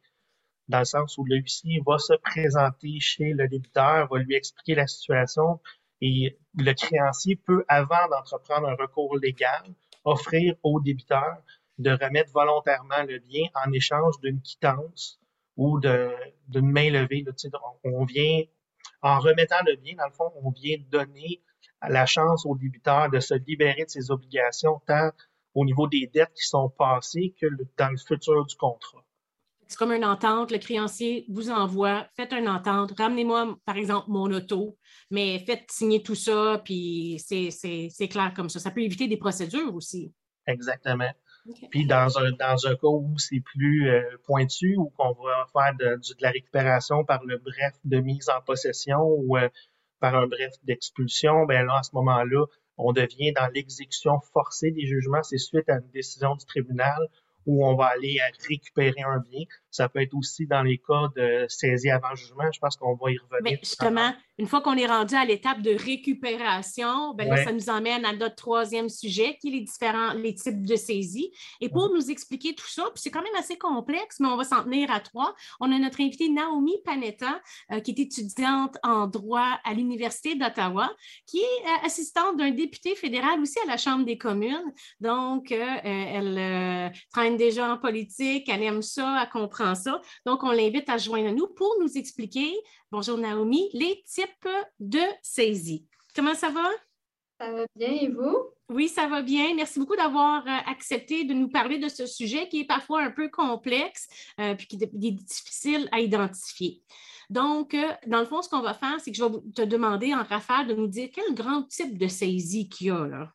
[0.69, 4.87] dans le sens où l'huissier va se présenter chez le débiteur, va lui expliquer la
[4.87, 5.61] situation
[6.01, 9.63] et le créancier peut, avant d'entreprendre un recours légal,
[10.05, 11.39] offrir au débiteur
[11.79, 15.21] de remettre volontairement le bien en échange d'une quittance
[15.57, 17.25] ou d'une main levée.
[17.85, 18.43] on vient,
[19.03, 21.43] en remettant le bien, dans le fond, on vient donner
[21.89, 25.11] la chance au débiteur de se libérer de ses obligations, tant
[25.55, 27.47] au niveau des dettes qui sont passées que
[27.77, 29.05] dans le futur du contrat.
[29.67, 34.31] C'est comme une entente, le créancier vous envoie, faites une entente, ramenez-moi, par exemple, mon
[34.31, 34.77] auto,
[35.11, 38.61] mais faites signer tout ça, puis c'est clair comme ça.
[38.61, 40.13] Ça peut éviter des procédures aussi.
[40.47, 41.11] Exactement.
[41.71, 46.15] Puis dans un, cas où c'est plus euh, pointu, ou qu'on va faire de, de,
[46.21, 49.49] la récupération par le bref de mise en possession ou euh,
[50.01, 54.87] par un bref d'expulsion, ben là, à ce moment-là, on devient dans l'exécution forcée des
[54.87, 55.23] jugements.
[55.23, 57.09] C'est suite à une décision du tribunal
[57.47, 58.19] où on va aller
[58.49, 59.45] récupérer un bien.
[59.71, 62.51] Ça peut être aussi dans les cas de saisie avant jugement.
[62.53, 63.43] Je pense qu'on va y revenir.
[63.43, 68.05] Mais justement, une fois qu'on est rendu à l'étape de récupération, ben ça nous emmène
[68.05, 71.33] à notre troisième sujet, qui est les différents les types de saisie.
[71.61, 74.45] Et pour nous expliquer tout ça, puis c'est quand même assez complexe, mais on va
[74.45, 75.35] s'en tenir à trois.
[75.61, 77.41] On a notre invitée Naomi Panetta,
[77.73, 80.91] euh, qui est étudiante en droit à l'Université d'Ottawa,
[81.27, 84.73] qui est euh, assistante d'un député fédéral aussi à la Chambre des communes.
[85.01, 86.93] Donc, euh, elle
[87.37, 90.01] déjà en politique, elle aime ça, elle comprend ça.
[90.27, 92.55] Donc, on l'invite à joindre nous pour nous expliquer
[92.91, 93.71] Bonjour Naomi.
[93.73, 95.87] Les types de saisie.
[96.15, 96.69] Comment ça va?
[97.41, 98.37] Ça va bien et vous?
[98.71, 99.55] Oui, ça va bien.
[99.55, 103.11] Merci beaucoup d'avoir euh, accepté de nous parler de ce sujet qui est parfois un
[103.11, 104.09] peu complexe
[104.39, 106.83] et euh, puis qui est difficile à identifier.
[107.31, 110.15] Donc, euh, dans le fond, ce qu'on va faire, c'est que je vais te demander
[110.15, 113.33] en rafale de nous dire quel grand type de saisie qu'il y a là.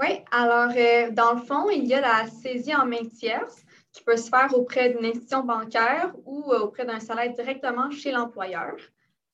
[0.00, 0.68] Oui, alors,
[1.10, 4.48] dans le fond, il y a la saisie en main tierce qui peut se faire
[4.54, 8.76] auprès d'une institution bancaire ou euh, auprès d'un salaire directement chez l'employeur.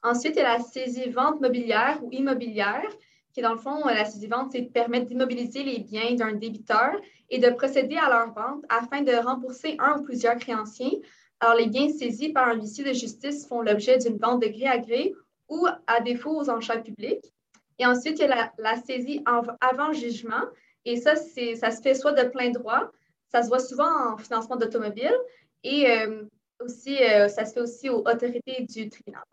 [0.03, 2.89] Ensuite, il y a la saisie-vente mobilière ou immobilière,
[3.35, 6.93] qui dans le fond, la saisie-vente, c'est de permettre d'immobiliser les biens d'un débiteur
[7.29, 11.03] et de procéder à leur vente afin de rembourser un ou plusieurs créanciers.
[11.41, 14.67] Alors, les biens saisis par un huissier de justice font l'objet d'une vente de gré
[14.67, 15.13] à gré
[15.51, 17.34] ou, à défaut, aux enchères publiques.
[17.79, 19.23] Et ensuite, il y a la, saisie
[19.61, 20.43] avant jugement.
[20.85, 22.91] Et ça, ça se fait soit de plein droit,
[23.33, 25.15] ça se voit souvent en financement d'automobile
[25.63, 26.25] et euh,
[26.61, 29.25] aussi, euh, ça se fait aussi aux autorités du tribunal.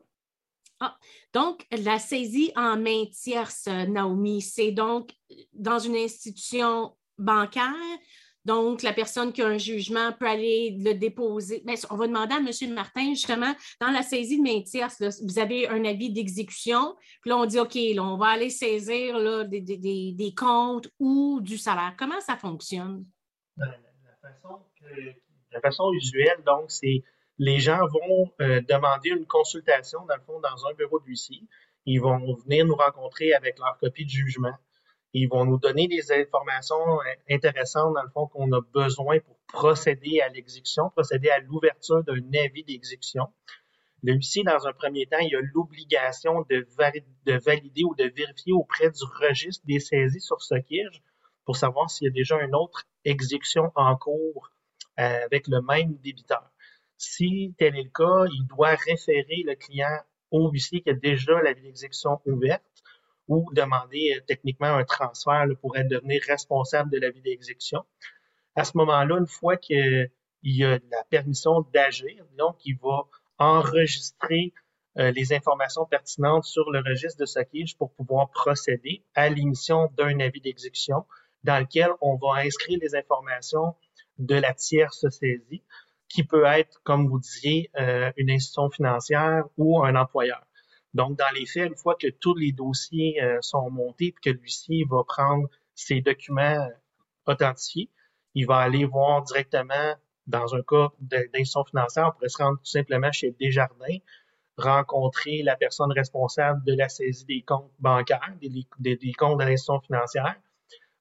[0.79, 0.97] Ah,
[1.33, 5.11] donc, la saisie en main tierce, Naomi, c'est donc
[5.53, 7.73] dans une institution bancaire.
[8.45, 11.61] Donc, la personne qui a un jugement peut aller le déposer.
[11.65, 12.73] Mais on va demander à M.
[12.73, 14.61] Martin, justement, dans la saisie de main
[15.23, 16.95] vous avez un avis d'exécution.
[17.21, 21.57] Puis là, on dit, OK, on va aller saisir là, des, des, comptes ou du
[21.57, 21.93] salaire.
[21.97, 23.05] Comment ça fonctionne?
[23.57, 23.73] Ben,
[25.51, 27.03] la façon usuelle, donc, c'est
[27.37, 31.41] les gens vont euh, demander une consultation, dans le fond, dans un bureau d'huissier.
[31.85, 34.53] Ils vont venir nous rencontrer avec leur copie de jugement.
[35.13, 39.37] Ils vont nous donner des informations euh, intéressantes, dans le fond, qu'on a besoin pour
[39.47, 43.27] procéder à l'exécution, procéder à l'ouverture d'un avis d'exécution.
[44.03, 46.65] Le huissier, dans un premier temps, il a l'obligation de,
[47.25, 51.03] de, valider ou de vérifier auprès du registre des saisies sur Sockige
[51.45, 54.49] pour savoir s'il y a déjà une autre exécution en cours
[54.99, 56.51] euh, avec le même débiteur.
[56.97, 59.99] Si tel est le cas, il doit référer le client
[60.31, 62.80] au huissier qui a déjà la d'exécution ouverte
[63.27, 67.83] ou demander euh, techniquement un transfert pour être devenir responsable de la vie d'exécution.
[68.55, 70.09] À ce moment-là, une fois qu'il
[70.43, 73.05] y a la permission d'agir, donc il va
[73.37, 74.53] enregistrer
[74.97, 80.19] euh, les informations pertinentes sur le registre de Sockige pour pouvoir procéder à l'émission d'un
[80.19, 81.05] avis d'exécution
[81.43, 83.75] dans lequel on va inscrire les informations
[84.17, 85.63] de la tierce saisie
[86.09, 90.43] qui peut être, comme vous disiez, euh, une institution financière ou un employeur.
[90.93, 94.29] Donc, dans les faits, une fois que tous les dossiers euh, sont montés et que
[94.29, 96.67] l'huissier va prendre ses documents
[97.25, 97.89] authentifiés,
[98.33, 99.95] il va aller voir directement,
[100.27, 103.97] dans un cas d'institution financière, on pourrait se rendre tout simplement chez Desjardins,
[104.57, 109.79] rencontrer la personne responsable de la saisie des comptes bancaires, des, des comptes de l'institution
[109.81, 110.35] financière.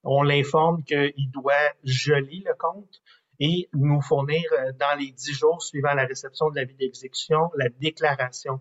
[0.02, 1.52] On l'informe qu'il doit
[1.84, 3.02] geler le compte
[3.38, 7.68] et nous fournir euh, dans les dix jours suivant la réception de l'avis d'exécution la
[7.68, 8.60] déclaration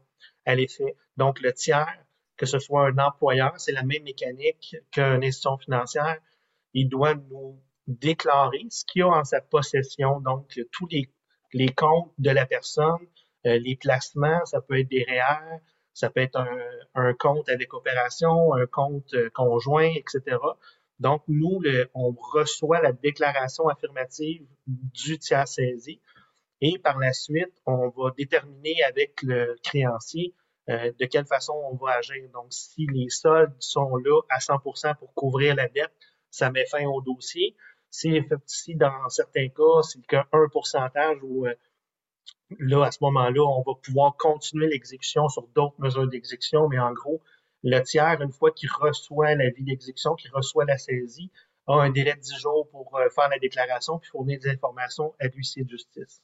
[1.17, 1.97] Donc, le tiers,
[2.37, 6.17] que ce soit un employeur, c'est la même mécanique qu'une institution financière,
[6.73, 12.29] il doit nous déclarer ce qu'il a en sa possession, donc tous les, comptes de
[12.29, 13.07] la personne,
[13.45, 15.59] euh, les placements, ça peut être des REER,
[15.93, 16.59] ça peut être un,
[16.93, 20.37] un compte avec opération, un compte euh, conjoint, etc.
[20.99, 21.61] Donc, nous,
[21.93, 26.01] on reçoit la déclaration affirmative du tiers saisi
[26.61, 30.33] et par la suite, on va déterminer avec le créancier
[30.69, 32.29] euh, de quelle façon on va agir.
[32.33, 35.93] Donc, si les soldes sont là à 100% pour couvrir la dette,
[36.29, 37.55] ça met fin au dossier.
[37.89, 41.55] Si, si dans certains cas, c'est qu'un pourcentage où euh,
[42.59, 46.93] là, à ce moment-là, on va pouvoir continuer l'exécution sur d'autres mesures d'exécution, mais en
[46.93, 47.21] gros,
[47.63, 51.31] le tiers, une fois qu'il reçoit l'avis d'exécution, qu'il reçoit la saisie,
[51.67, 55.13] a un délai de 10 jours pour euh, faire la déclaration puis fournir des informations
[55.19, 56.21] à l'huissier de justice.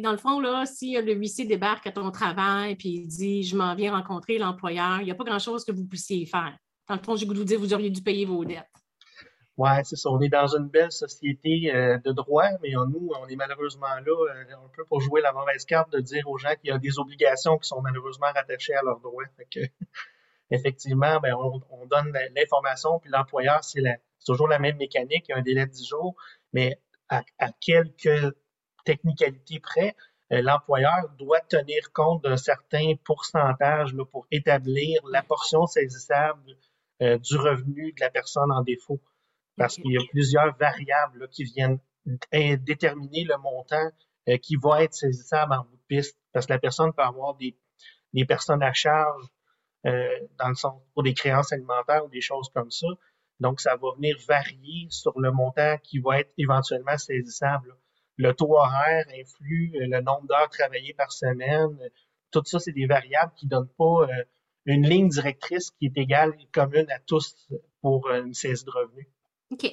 [0.00, 3.56] Dans le fond, là, si le huissier débarque à ton travail et il dit Je
[3.56, 6.56] m'en viens rencontrer l'employeur, il n'y a pas grand-chose que vous puissiez faire.
[6.88, 8.64] Dans le fond, j'ai goût de vous dire vous auriez dû payer vos dettes.
[9.58, 10.08] Oui, c'est ça.
[10.08, 14.34] On est dans une belle société euh, de droit, mais nous, on est malheureusement là
[14.34, 16.78] euh, un peu pour jouer la mauvaise carte de dire aux gens qu'il y a
[16.78, 19.24] des obligations qui sont malheureusement rattachées à leurs droits.
[20.50, 23.82] Effectivement, ben, on, donne l'information, puis l'employeur, c'est
[24.24, 26.14] toujours la même mécanique, il y a un délai de 10 jours,
[26.52, 26.78] mais
[27.08, 27.22] à,
[27.60, 28.34] quelques
[28.84, 29.94] technicalités près,
[30.32, 36.56] euh, l'employeur doit tenir compte d'un certain pourcentage pour établir la portion saisissable
[37.02, 39.00] euh, du revenu de la personne en défaut.
[39.56, 41.78] Parce qu'il y a plusieurs variables qui viennent
[42.32, 43.90] déterminer le montant
[44.28, 46.16] euh, qui va être saisissable en bout de piste.
[46.32, 47.56] Parce que la personne peut avoir des,
[48.12, 49.24] des personnes à charge
[49.86, 50.08] euh,
[50.38, 52.86] dans le sens pour des créances alimentaires ou des choses comme ça.
[53.40, 57.74] Donc, ça va venir varier sur le montant qui va être éventuellement saisissable.
[58.16, 61.78] Le taux horaire influe euh, le nombre d'heures travaillées par semaine.
[62.30, 64.24] Tout ça, c'est des variables qui ne donnent pas euh,
[64.66, 67.48] une ligne directrice qui est égale et commune à tous
[67.80, 69.06] pour une saisie de revenus.
[69.50, 69.70] OK.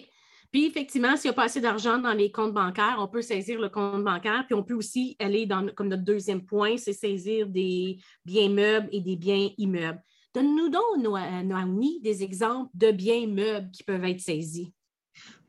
[0.51, 3.59] Puis effectivement, s'il n'y a pas assez d'argent dans les comptes bancaires, on peut saisir
[3.59, 7.47] le compte bancaire, puis on peut aussi aller dans, comme notre deuxième point, c'est saisir
[7.47, 10.01] des biens meubles et des biens immeubles.
[10.33, 14.73] Donne-nous donc, Noémie, des exemples de biens meubles qui peuvent être saisis.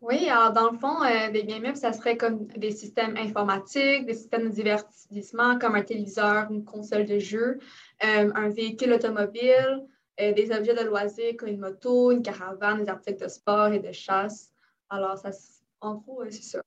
[0.01, 4.07] Oui, alors dans le fond, euh, des biens meubles, ça serait comme des systèmes informatiques,
[4.07, 7.59] des systèmes de divertissement comme un téléviseur, une console de jeu,
[8.03, 9.87] euh, un véhicule automobile,
[10.21, 13.81] euh, des objets de loisirs comme une moto, une caravane, des articles de sport et
[13.81, 14.55] de chasse.
[14.89, 15.31] Alors, ça,
[15.83, 16.63] en gros, c'est ça.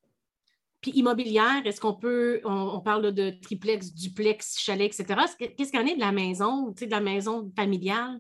[0.82, 5.22] Puis immobilière, est-ce qu'on peut, on, parle de triplex, duplex, chalet, etc.
[5.40, 8.20] Qu'est-ce qu'il y en est de la maison, de la maison familiale?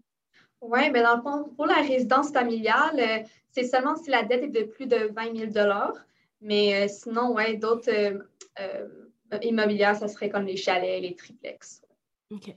[0.63, 3.19] Oui, bien dans le fond, pour la résidence familiale, euh,
[3.51, 5.67] c'est seulement si la dette est de plus de 20 000
[6.41, 8.87] Mais euh, sinon, oui, d'autres euh,
[9.41, 11.81] immobilières, ça serait comme les chalets, les triplex.
[12.31, 12.55] OK.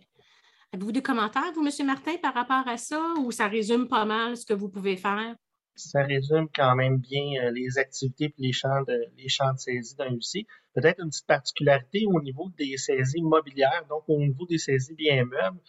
[0.72, 1.86] Avez-vous des commentaires, vous, M.
[1.86, 5.34] Martin, par rapport à ça, ou ça résume pas mal ce que vous pouvez faire?
[5.76, 9.58] ça résume quand même bien euh, les activités et les champs de, les champs de
[9.58, 10.46] saisie d'un huissier.
[10.74, 15.24] Peut-être une petite particularité au niveau des saisies immobilières, donc au niveau des saisies bien
[15.24, 15.60] meubles,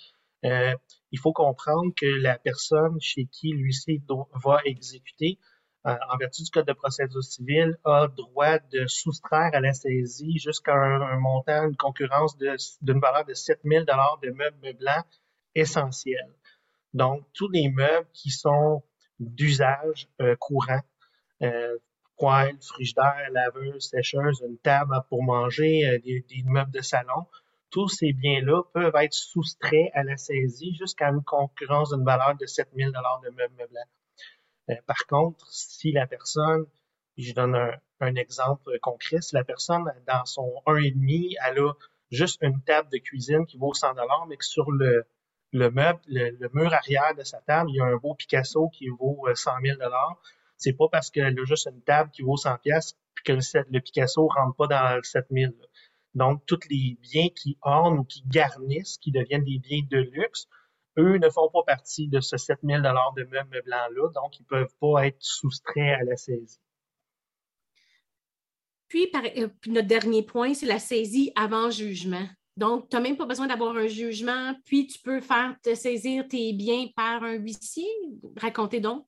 [0.46, 0.76] euh,
[1.12, 4.02] il faut comprendre que la personne chez qui l'huissier
[4.44, 5.40] va exécuter,
[5.88, 10.38] euh, en vertu du Code de procédure civile, a droit de soustraire à la saisie
[10.38, 15.06] jusqu'à un, montant, une concurrence d'une valeur de 7 000 de meubles blancs
[15.56, 16.34] essentiels.
[16.94, 18.84] Donc, tous les meubles qui sont
[19.20, 20.82] d'usage euh, courant.
[21.42, 21.78] Euh,
[22.18, 27.28] poêle, frigidaire, laveuse, sécheuse, une table pour manger, des, meubles de salon.
[27.70, 32.46] Tous ces biens-là peuvent être soustraits à la saisie jusqu'à une concurrence d'une valeur de
[32.46, 33.82] 7 000 de meubles meublés.
[34.70, 36.66] Euh, par contre, si la personne,
[37.18, 37.56] je donne
[38.00, 41.74] un, exemple concret, si la personne, dans son 1,5, elle a
[42.12, 43.94] juste une table de cuisine qui vaut 100
[44.28, 45.06] mais que sur le,
[45.52, 48.88] le meuble, le, mur arrière de sa table, il y a un beau Picasso qui
[48.90, 49.78] vaut 100 000
[50.58, 54.28] C'est pas parce qu'elle a juste une table qui vaut 100 pièces que le, Picasso
[54.28, 55.54] rentre pas dans le 7 000.
[56.16, 60.48] Donc, tous les biens qui ornent ou qui garnissent, qui deviennent des biens de luxe,
[60.98, 64.74] eux ne font pas partie de ce 7 000 de meubles blancs-là, donc ils peuvent
[64.80, 66.60] pas être soustraits à la saisie.
[68.88, 72.28] Puis, euh, notre dernier point, c'est la saisie avant jugement.
[72.56, 76.28] Donc, tu n'as même pas besoin d'avoir un jugement, puis tu peux faire te saisir
[76.28, 77.88] tes biens par un huissier.
[78.38, 79.06] Racontez donc.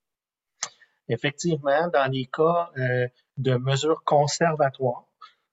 [1.07, 5.08] Effectivement, dans les cas euh, de mesures conservatoires,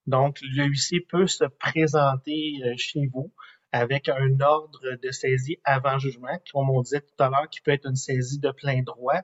[0.06, 3.32] donc le huissier peut se présenter euh, chez vous
[3.72, 7.72] avec un ordre de saisie avant jugement, comme on disait tout à l'heure, qui peut
[7.72, 9.20] être une saisie de plein droit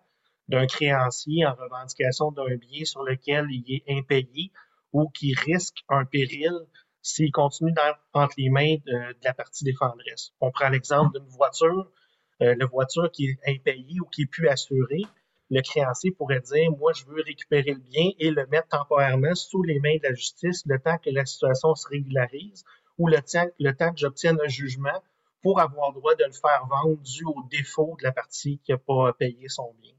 [0.49, 4.51] d'un créancier en revendication d'un bien sur lequel il est impayé
[4.93, 6.53] ou qui risque un péril
[7.01, 7.72] s'il continue
[8.12, 10.33] entre les mains de, la partie défendresse.
[10.41, 11.91] On prend l'exemple d'une voiture,
[12.43, 15.03] euh, la voiture qui est impayée ou qui est plus assurée.
[15.55, 19.62] Le créancier pourrait dire, moi, je veux récupérer le bien et le mettre temporairement sous
[19.62, 22.64] les mains de la justice le temps que la situation se régularise
[22.96, 25.03] ou le temps, le que j'obtienne un jugement
[25.42, 28.78] pour avoir droit de le faire vendre dû au défaut de la partie qui n'a
[28.78, 29.92] pas payé son bien.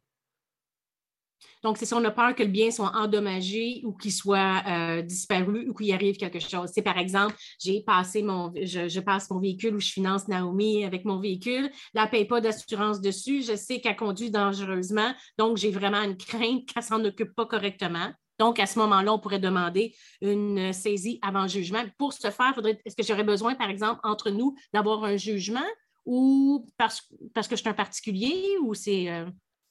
[1.64, 5.02] Donc, c'est si on a peur que le bien soit endommagé ou qu'il soit euh,
[5.02, 6.70] disparu ou qu'il arrive quelque chose.
[6.74, 11.06] C'est par exemple, j'ai passé mon, je, passe mon véhicule ou je finance Naomi avec
[11.06, 16.02] mon véhicule, ne paye pas d'assurance dessus, je sais qu'elle conduit dangereusement, donc j'ai vraiment
[16.02, 18.12] une crainte qu'elle ne s'en occupe pas correctement.
[18.40, 21.84] Donc, à ce moment-là, on pourrait demander une saisie avant jugement.
[21.98, 22.54] Pour ce faire,
[22.86, 25.62] est-ce que j'aurais besoin, par exemple, entre nous, d'avoir un jugement
[26.06, 29.10] ou parce, parce que je suis un particulier ou c'est.
[29.10, 29.26] Euh,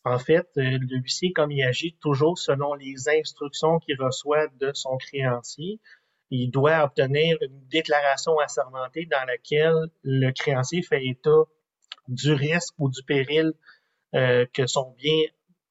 [0.05, 4.73] en fait, euh, le huissier, comme il agit toujours selon les instructions qu'il reçoit de
[4.75, 5.81] son créancier,
[6.31, 11.45] il doit obtenir une déclaration assermentée dans laquelle le créancier fait état
[12.09, 13.53] du risque ou du péril
[14.15, 15.23] euh, que son bien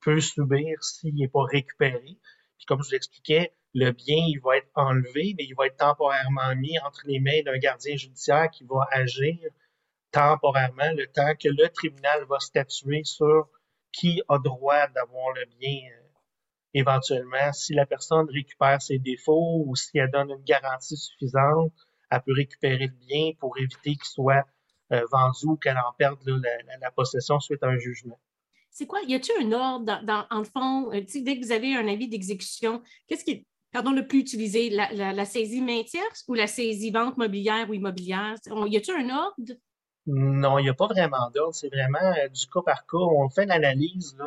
[0.01, 2.17] peut subir s'il n'est pas récupéré.
[2.57, 5.77] Puis comme je vous l'expliquais, le bien, il va être enlevé, mais il va être
[5.77, 9.37] temporairement mis entre les mains d'un gardien judiciaire qui va agir
[10.11, 13.47] temporairement le temps que le tribunal va statuer sur
[13.91, 16.07] qui a droit d'avoir le bien euh,
[16.73, 17.51] éventuellement.
[17.53, 21.73] Si la personne récupère ses défauts ou si elle donne une garantie suffisante,
[22.09, 24.45] elle peut récupérer le bien pour éviter qu'il soit
[24.91, 28.19] euh, vendu ou qu'elle en perde la, possession suite à un jugement.
[28.69, 28.99] C'est quoi?
[29.07, 33.23] Y a-t-il un ordre en fond, euh, dès que vous avez un avis d'exécution, qu'est-ce
[33.23, 37.69] qui est pardon, le plus utilisé, la, saisie main tierce ou la saisie vente mobilière
[37.69, 38.35] ou immobilière?
[38.45, 39.53] Y a-t-il un ordre?
[40.07, 41.53] Non, il n'y a pas vraiment d'ordre.
[41.53, 42.97] C'est vraiment euh, du cas par cas.
[42.97, 44.17] On fait l'analyse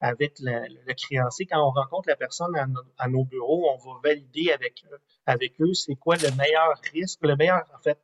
[0.00, 1.46] avec le, créancier.
[1.46, 2.54] Quand on rencontre la personne
[2.98, 4.84] à, nos bureaux, on va valider avec,
[5.26, 7.98] avec eux c'est quoi le meilleur risque, le meilleur, en fait,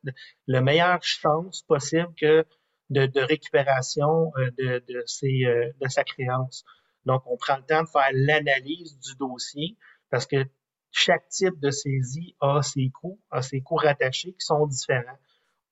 [0.47, 2.47] le meilleure chance possible que
[2.89, 6.64] de, récupération euh, de, de, ses, euh, de sa créance.
[7.05, 9.76] Donc, on prend le temps de faire l'analyse du dossier
[10.11, 10.45] parce que
[10.91, 15.18] chaque type de saisie a ses coûts, a ses coûts rattachés qui sont différents.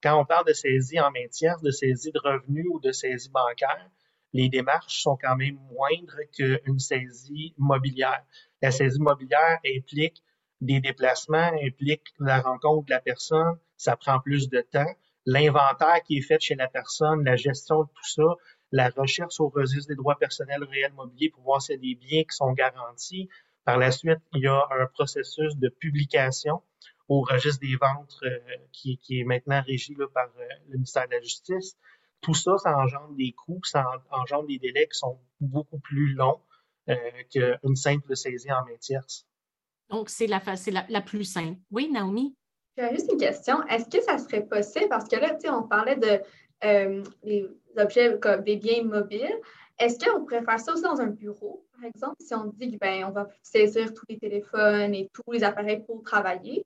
[0.01, 3.29] Quand on parle de saisie en main tierce, de saisie de revenus ou de saisie
[3.29, 3.89] bancaire,
[4.31, 8.23] les démarches sont quand même moindres qu'une saisie mobilière.
[8.61, 10.23] La saisie mobilière implique
[10.61, 14.93] des déplacements, implique la rencontre de la personne, ça prend plus de temps.
[15.25, 18.23] L'inventaire qui est fait chez la personne, la gestion de tout ça,
[18.71, 21.95] la recherche au registre des droits personnels réels mobiliers pour voir s'il y a des
[21.95, 23.29] biens qui sont garantis.
[23.65, 26.61] Par la suite, il y a un processus de publication
[27.09, 28.39] au registre des ventes euh,
[28.71, 31.75] qui, est maintenant régi par euh, le ministère de la Justice.
[32.21, 36.39] Tout ça, ça engendre des coûts, ça engendre des délais qui sont beaucoup plus longs
[36.89, 36.95] euh,
[37.31, 39.25] qu'une simple saisie en main tierce.
[39.89, 41.59] Donc, c'est la, la, la plus simple.
[41.71, 42.35] Oui, Naomi?
[42.77, 43.65] J'ai juste une question.
[43.67, 46.21] Est-ce que ça serait possible, parce que là, on parlait de
[47.23, 47.47] des
[47.77, 49.39] objets comme des biens immobiles.
[49.79, 53.07] Est-ce qu'on pourrait faire ça aussi dans un bureau, par exemple, si on dit qu'on
[53.07, 56.65] on va saisir tous les téléphones et tous les appareils pour travailler?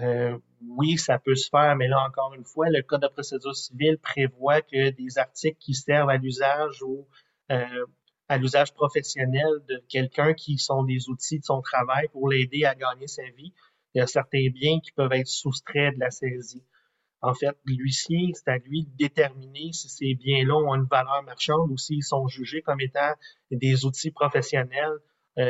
[0.00, 0.36] Euh,
[0.68, 3.98] oui, ça peut se faire, mais là, encore une fois, le Code de procédure civile
[3.98, 7.06] prévoit que des articles qui servent à l'usage ou
[7.50, 7.86] euh,
[8.28, 12.74] à l'usage professionnel de quelqu'un qui sont des outils de son travail pour l'aider à
[12.74, 13.54] gagner sa vie,
[13.94, 16.64] il y a certains biens qui peuvent être soustraits de la saisie.
[17.22, 21.70] En fait, l'huissier, c'est à lui de déterminer si ces biens-là ont une valeur marchande
[21.70, 23.14] ou s'ils sont jugés comme étant
[23.50, 24.98] des outils professionnels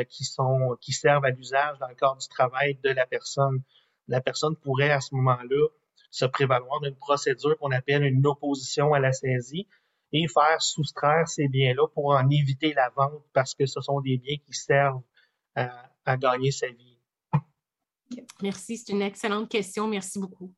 [0.09, 3.61] qui sont qui servent à l'usage dans le cadre du travail de la personne.
[4.07, 5.67] La personne pourrait à ce moment-là
[6.11, 9.67] se prévaloir d'une procédure qu'on appelle une opposition à la saisie
[10.13, 14.17] et faire soustraire ces biens-là pour en éviter la vente parce que ce sont des
[14.17, 15.01] biens qui servent
[15.55, 16.99] à, gagner sa vie.
[18.41, 19.87] Merci, c'est une excellente question.
[19.87, 20.53] Merci beaucoup.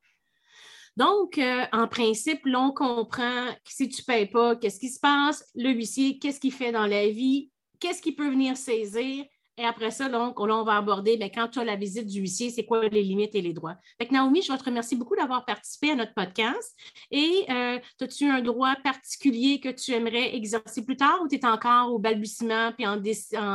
[0.96, 5.00] Donc, euh, en principe, l'on comprend que si tu ne payes pas, qu'est-ce qui se
[5.00, 5.48] passe?
[5.54, 7.49] Le huissier, qu'est-ce qu'il fait dans la vie?
[7.80, 9.24] Qu'est-ce qui peut venir saisir?
[9.60, 12.48] Et après ça, donc, on va aborder, bien, quand tu as la visite du huissier,
[12.48, 13.76] c'est quoi les limites et les droits?
[14.10, 16.74] Naomi, je te remercie beaucoup d'avoir participé à notre podcast.
[17.10, 21.44] Et euh, as-tu un droit particulier que tu aimerais exercer plus tard ou tu es
[21.44, 22.98] encore au balbutiement puis en,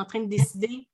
[0.05, 0.87] train de décider?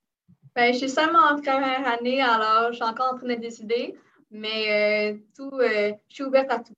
[0.56, 3.96] Ben, je suis seulement en première année, alors je suis encore en train de décider,
[4.30, 6.74] mais euh, tout, euh, je suis ouverte à tout.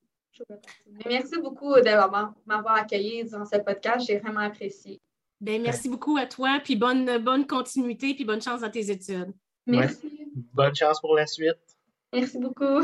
[1.06, 4.08] Merci beaucoup de m'avoir accueilli dans ce podcast.
[4.08, 4.99] J'ai vraiment apprécié.
[5.44, 9.34] Ben, merci beaucoup à toi, puis bonne, bonne continuité, puis bonne chance dans tes études.
[9.68, 10.30] Merci.
[10.54, 11.60] Bonne chance pour la suite.
[12.14, 12.82] Merci beaucoup.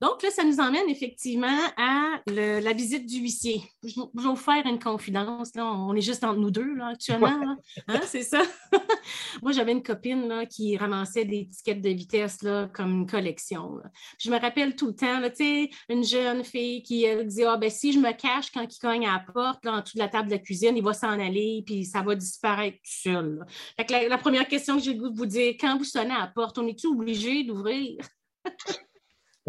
[0.00, 3.62] Donc, là, ça nous emmène effectivement à la visite du huissier.
[3.82, 5.54] Je, vais vous faire une confidence.
[5.54, 5.64] Là.
[5.66, 7.56] On est juste entre nous deux là, actuellement.
[7.88, 8.42] Hein, c'est ça?
[9.42, 13.80] Moi, j'avais une copine là, qui ramassait des étiquettes de vitesse là, comme une collection.
[14.18, 17.56] Je me rappelle tout le temps, tu sais, une jeune fille qui elle, dit Ah,
[17.56, 20.02] ben si je me cache quand il cogne à la porte, là, en dessous de
[20.02, 23.44] la table de la cuisine, il va s'en aller, puis ça va disparaître tout seul.
[23.78, 26.20] la, la, première question que j'ai le goût de vous dire, quand vous sonnez à
[26.20, 27.98] la porte, on est-tu obligé d'ouvrir?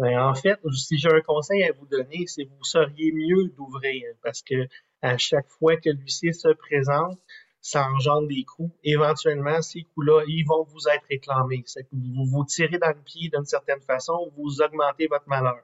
[0.00, 3.50] Ben, en fait, si j'ai un conseil à vous donner, c'est que vous seriez mieux
[3.54, 4.66] d'ouvrir parce que
[5.02, 7.18] à chaque fois que l'huissier se présente,
[7.60, 8.74] ça engendre des coûts.
[8.82, 11.64] Éventuellement, ces coûts-là, ils vont vous être réclamés.
[11.92, 15.62] Vous vous tirez dans le pied d'une certaine façon, vous augmentez votre malheur.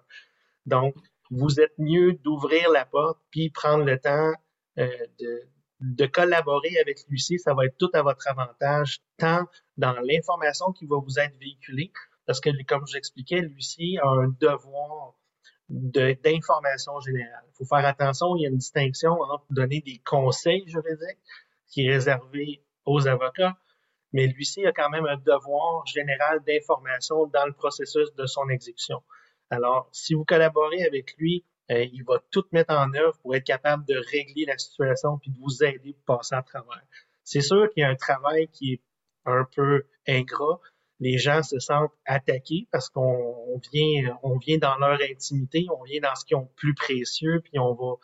[0.67, 0.95] Donc,
[1.31, 4.33] vous êtes mieux d'ouvrir la porte puis prendre le temps
[4.79, 5.49] euh, de,
[5.81, 7.39] de collaborer avec l'huissier.
[7.39, 9.47] Ça va être tout à votre avantage, tant
[9.79, 11.91] dans l'information qui va vous être véhiculée,
[12.27, 15.15] parce que, comme je l'expliquais, l'huissier a un devoir
[15.69, 17.45] d'information générale.
[17.49, 21.19] Il faut faire attention, il y a une distinction entre donner des conseils juridiques,
[21.69, 23.57] qui est réservé aux avocats,
[24.13, 29.03] mais l'huissier a quand même un devoir général d'information dans le processus de son exécution.
[29.51, 33.45] Alors, si vous collaborez avec lui, euh, il va tout mettre en œuvre pour être
[33.45, 36.83] capable de régler la situation puis de vous aider pour passer à travers.
[37.25, 38.83] C'est sûr qu'il y a un travail qui est
[39.25, 40.61] un peu ingrat,
[41.01, 46.01] les gens se sentent attaqués parce qu'on vient, on vient dans leur intimité, on vient
[46.01, 47.95] dans ce qu'ils ont de plus précieux, puis on va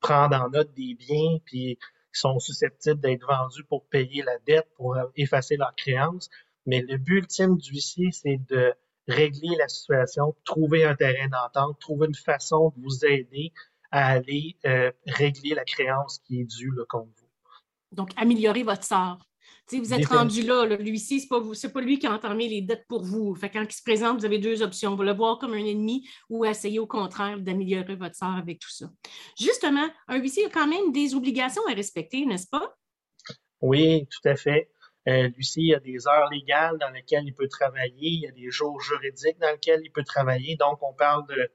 [0.00, 4.66] prendre en note des biens, puis ils sont susceptibles d'être vendus pour payer la dette,
[4.76, 6.28] pour effacer leur créance.
[6.66, 8.74] Mais le but ultime du huissier, c'est de
[9.06, 13.52] régler la situation, trouver un terrain d'entente, trouver une façon de vous aider
[13.90, 17.28] à aller euh, régler la créance qui est due là, contre vous.
[17.92, 19.18] Donc, améliorer votre sort
[19.78, 23.02] vous êtes rendu là, L'huissier, ce n'est pas, lui qui a entamé les dettes pour
[23.02, 23.34] vous.
[23.34, 24.96] Fait quand il se présente, vous avez deux options.
[24.96, 28.70] Vous le voir comme un ennemi ou essayer au contraire d'améliorer votre sort avec tout
[28.70, 28.90] ça.
[29.38, 32.76] Justement, un huissier a quand même des obligations à respecter, n'est-ce pas?
[33.60, 34.70] Oui, tout à fait.
[35.08, 38.50] Euh, l'huissier a des heures légales dans lesquelles il peut travailler, il y a des
[38.50, 40.56] jours juridiques dans lesquels il peut travailler.
[40.56, 41.50] Donc, on parle de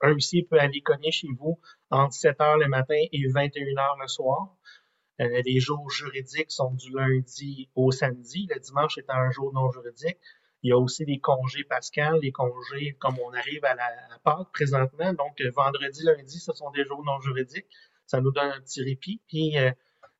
[0.00, 1.60] un huissier peut aller cogner chez vous
[1.90, 4.55] entre 7 heures le matin et 21 heures le soir.
[5.20, 9.70] Euh, les jours juridiques sont du lundi au samedi, le dimanche étant un jour non
[9.70, 10.18] juridique.
[10.62, 13.88] Il y a aussi des congés pascals, les congés comme on arrive à la
[14.24, 15.12] Pâques présentement.
[15.14, 17.66] Donc, euh, vendredi, lundi, ce sont des jours non juridiques.
[18.06, 19.20] Ça nous donne un petit répit.
[19.28, 19.70] Puis, euh,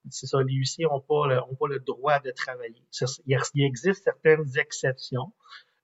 [0.08, 2.82] c'est ça, les huissiers n'ont pas, le, pas le droit de travailler.
[3.26, 5.32] Il existe certaines exceptions.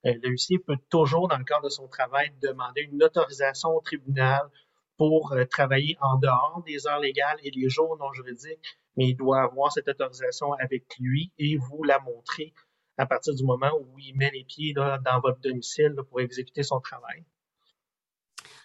[0.05, 4.49] le huissier peut toujours, dans le cadre de son travail, demander une autorisation au tribunal
[4.97, 9.43] pour travailler en dehors des heures légales et les jours non juridiques mais il doit
[9.43, 12.53] avoir cette autorisation avec lui et vous la montrer
[12.99, 16.81] à partir du moment où il met les pieds dans votre domicile pour exécuter son
[16.81, 17.25] travail.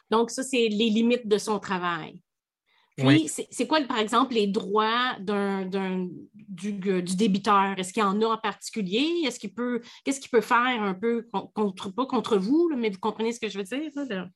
[0.10, 2.22] Donc, ça, c'est les limites de son travail.
[2.98, 7.78] Puis, c'est quoi, par exemple, les droits d'un, du, débiteur?
[7.78, 9.24] Est-ce qu'il en a en particulier?
[9.26, 13.00] Est-ce qu'il peut, qu'est-ce qu'il peut faire un peu contre, pas contre vous, mais vous
[13.00, 14.30] comprenez ce que je veux dire?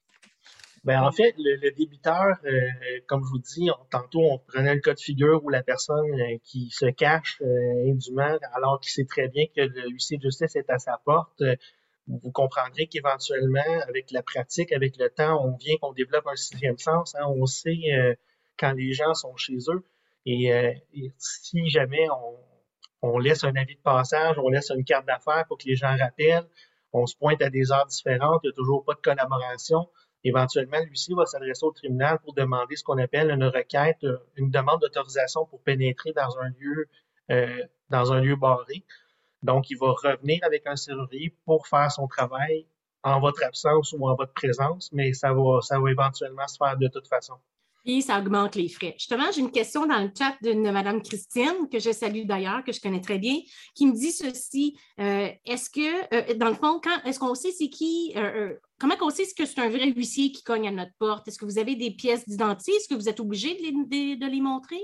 [0.84, 2.60] Ben, en fait, le, débiteur, euh,
[3.06, 6.38] comme je vous dis, tantôt, on prenait le cas de figure où la personne euh,
[6.44, 10.56] qui se cache euh, indûment alors qu'il sait très bien que le huissier de justice
[10.56, 11.44] est à sa porte.
[12.08, 16.80] vous comprendrez qu'éventuellement, avec la pratique, avec le temps, on vient qu'on développe un sixième
[16.80, 17.14] sens.
[17.14, 18.18] Hein, on sait
[18.58, 19.86] quand les gens sont chez eux.
[20.26, 20.52] Et,
[21.20, 25.60] si jamais on, on, laisse un avis de passage, on laisse une carte d'affaires pour
[25.60, 26.48] que les gens rappellent,
[26.92, 29.88] on se pointe à des heures différentes, il n'y a toujours pas de collaboration
[30.24, 34.52] Éventuellement, l'huissier va s'adresser au tribunal pour demander ce qu'on appelle une requête, euh, une
[34.52, 36.88] demande d'autorisation pour pénétrer dans un lieu,
[37.32, 38.84] euh, dans un lieu barré.
[39.42, 42.68] Donc, il va revenir avec un serrurier pour faire son travail
[43.04, 46.78] en votre absence ou en votre présence, mais ça va, ça va éventuellement se faire
[46.78, 47.34] de toute façon.
[47.86, 48.94] Et ça augmente les frais.
[48.98, 52.72] Justement, j'ai une question dans le chat de Mme Christine, que je salue d'ailleurs, que
[52.72, 53.38] je connais très bien,
[53.76, 54.78] qui me dit ceci.
[55.00, 58.96] Euh, est-ce que, euh, dans le fond, quand est-ce qu'on sait c'est qui, euh, comment
[59.02, 61.28] on sait que c'est un vrai huissier qui cogne à notre porte?
[61.28, 62.74] Est-ce que vous avez des pièces d'identité?
[62.74, 64.82] Est-ce que vous êtes obligé de les, montrer?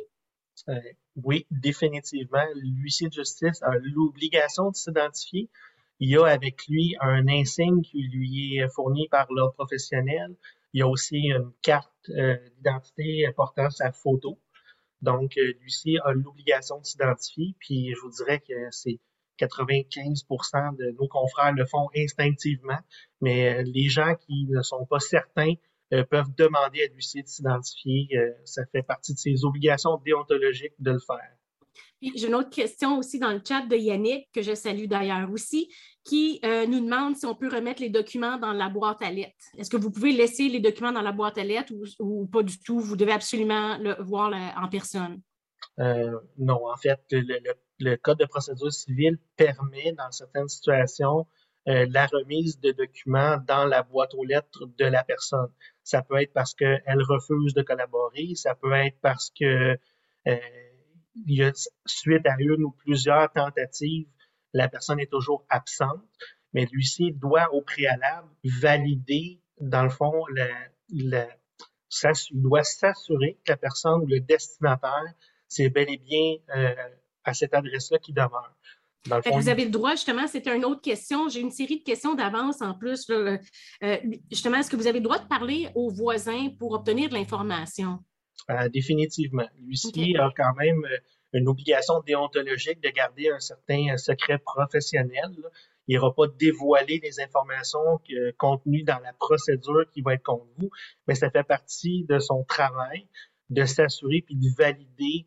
[1.23, 2.45] oui, définitivement.
[2.55, 5.49] L'huissier de justice a l'obligation de s'identifier.
[5.99, 10.35] Il y a avec lui un insigne qui lui est fourni par l'ordre professionnel.
[10.77, 14.39] Il y a aussi une carte euh, d'identité portant sa photo.
[15.01, 17.55] Donc, euh, l'huissier a l'obligation de s'identifier.
[17.57, 18.99] Puis, je vous dirais que c'est
[19.39, 22.77] 95% de nos confrères le font instinctivement,
[23.21, 25.55] mais les gens qui ne sont pas certains
[25.89, 28.09] peuvent demander à l'huissier de s'identifier.
[28.45, 31.37] ça fait partie de ses obligations déontologiques de le faire.
[32.01, 35.67] J'ai une autre question aussi dans le chat de Yannick, que je salue d'ailleurs aussi,
[36.03, 39.33] qui euh, nous demande si on peut remettre les documents dans la boîte à lettres.
[39.57, 42.59] Est-ce que vous pouvez laisser les documents dans la boîte à lettres ou, pas du
[42.59, 42.79] tout?
[42.79, 45.21] Vous devez absolument le voir en personne.
[45.79, 51.25] Euh, non, en fait, le, Code de procédure civile permet, dans certaines situations,
[51.67, 55.49] euh, la remise de documents dans la boîte aux lettres de la personne.
[55.83, 59.77] Ça peut être parce qu'elle refuse de collaborer, ça peut être parce que
[61.25, 61.51] il y a,
[61.85, 64.07] suite à une ou plusieurs tentatives,
[64.53, 66.03] la personne est toujours absente,
[66.53, 70.23] mais l'huissier doit au préalable valider, dans le fond,
[70.89, 71.27] il
[72.31, 75.13] doit s'assurer que la personne ou le destinataire,
[75.47, 76.75] c'est bel et bien euh,
[77.23, 78.55] à cette adresse-là qui demeure.
[79.05, 81.29] vous avez le droit, justement, c'est une autre question.
[81.29, 83.09] J'ai une série de questions d'avance en plus.
[83.09, 83.37] Euh,
[84.29, 87.99] justement, est-ce que vous avez le droit de parler aux voisins pour obtenir de l'information?
[88.49, 89.47] Euh, définitivement.
[89.59, 90.97] L'huissier a quand même euh,
[91.33, 95.35] une obligation déontologique de garder un certain euh, secret professionnel.
[95.87, 97.99] Il n'ira pas dévoiler les informations
[98.37, 100.69] contenues dans la procédure qui va être contre vous,
[101.07, 103.07] mais ça fait partie de son travail
[103.49, 105.25] de s'assurer puis de valider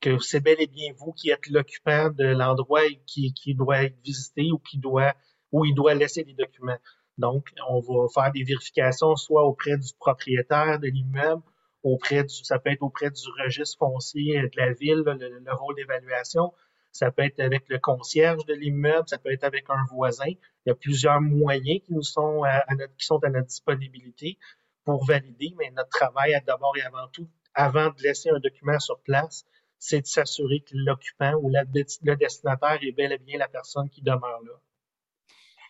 [0.00, 3.96] que c'est bel et bien vous qui êtes l'occupant de l'endroit qui, qui doit être
[4.02, 5.14] visité ou qui doit
[5.52, 6.78] où il doit laisser les documents.
[7.18, 11.42] Donc, on va faire des vérifications soit auprès du propriétaire de l'immeuble
[11.82, 16.52] auprès du, ça peut être auprès du registre foncier de la ville, le, rôle d'évaluation.
[16.90, 20.26] Ça peut être avec le concierge de l'immeuble, ça peut être avec un voisin.
[20.28, 24.38] Il y a plusieurs moyens qui nous sont à, notre, qui sont à notre disponibilité
[24.84, 28.98] pour valider, mais notre travail d'abord et avant tout, avant de laisser un document sur
[29.00, 29.44] place,
[29.78, 34.02] c'est de s'assurer que l'occupant ou le destinataire est bel et bien la personne qui
[34.02, 34.52] demeure là.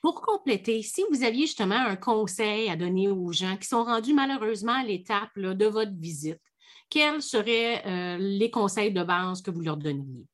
[0.03, 4.13] Pour compléter, si vous aviez justement un conseil à donner aux gens qui sont rendus
[4.13, 6.43] malheureusement à l'étape de votre visite,
[6.91, 10.27] quels seraient euh, les conseils de base que vous leur donneriez?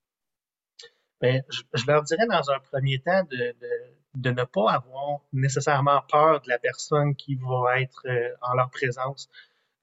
[1.20, 6.48] Bien, je, leur dirais dans un premier temps de, ne pas avoir nécessairement peur de
[6.48, 9.28] la personne qui va être euh, en leur présence.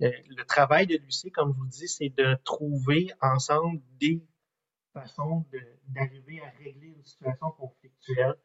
[0.01, 4.25] Euh, le travail de Lucie, comme je vous dis, c'est de trouver ensemble des
[4.93, 5.45] façons
[5.89, 8.35] d'arriver à régler une situation conflictuelle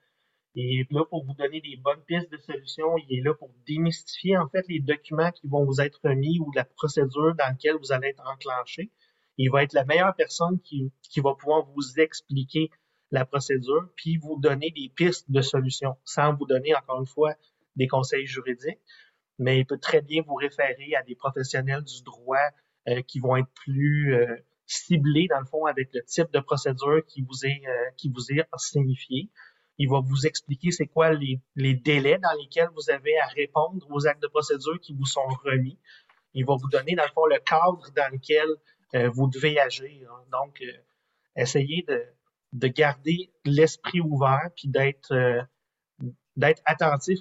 [0.55, 2.97] il est là pour vous donner des bonnes pistes de solutions.
[2.99, 6.51] Il est là pour démystifier en fait les documents qui vont vous être remis ou
[6.53, 8.91] la procédure dans laquelle vous allez être enclenché.
[9.37, 12.71] Il va être la meilleure personne qui, qui va pouvoir vous expliquer
[13.11, 17.35] la procédure, puis vous donner des pistes de solutions, sans vous donner encore une fois
[17.77, 18.79] des conseils juridiques,
[19.39, 22.39] mais il peut très bien vous référer à des professionnels du droit
[22.89, 24.37] euh, qui vont être plus euh,
[24.67, 28.31] ciblés dans le fond avec le type de procédure qui vous est euh, qui vous
[28.33, 29.31] est signifié.
[29.83, 34.07] Il va vous expliquer c'est quoi les, délais dans lesquels vous avez à répondre aux
[34.07, 35.79] actes de procédure qui vous sont remis.
[36.35, 38.47] Il va vous donner, dans le fond, le cadre dans lequel
[38.95, 40.11] euh, vous devez agir.
[40.31, 40.71] Donc, euh,
[41.35, 45.41] essayez de, garder l'esprit ouvert puis d'être euh,
[46.37, 47.21] d'être attentif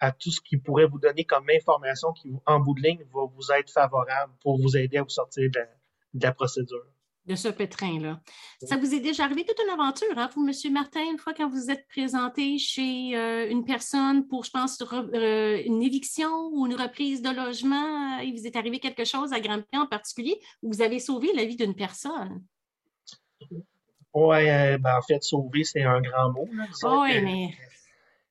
[0.00, 3.26] à tout ce qui pourrait vous donner comme information qui, en bout de ligne, va
[3.26, 6.86] vous être favorable pour vous aider à vous sortir de la procédure
[7.28, 8.20] de ce pétrin-là.
[8.62, 10.72] Ça vous est déjà arrivé toute une aventure, hein, vous, M.
[10.72, 15.62] Martin, une fois quand vous êtes présenté chez euh, une personne pour, je pense, euh,
[15.64, 19.66] une éviction ou une reprise de logement, il vous est arrivé quelque chose à Granby
[19.74, 22.42] en particulier où vous avez sauvé la vie d'une personne?
[24.14, 26.48] Oui, euh, ben, en fait, sauver, c'est un grand mot.
[26.50, 27.50] oui, mais.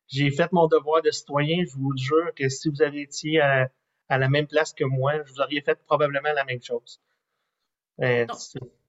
[0.10, 1.66] J'ai fait mon devoir de citoyen.
[1.70, 3.70] Je vous jure que si vous aviez été à,
[4.10, 7.02] la même place que moi, je vous auriez fait probablement la même chose.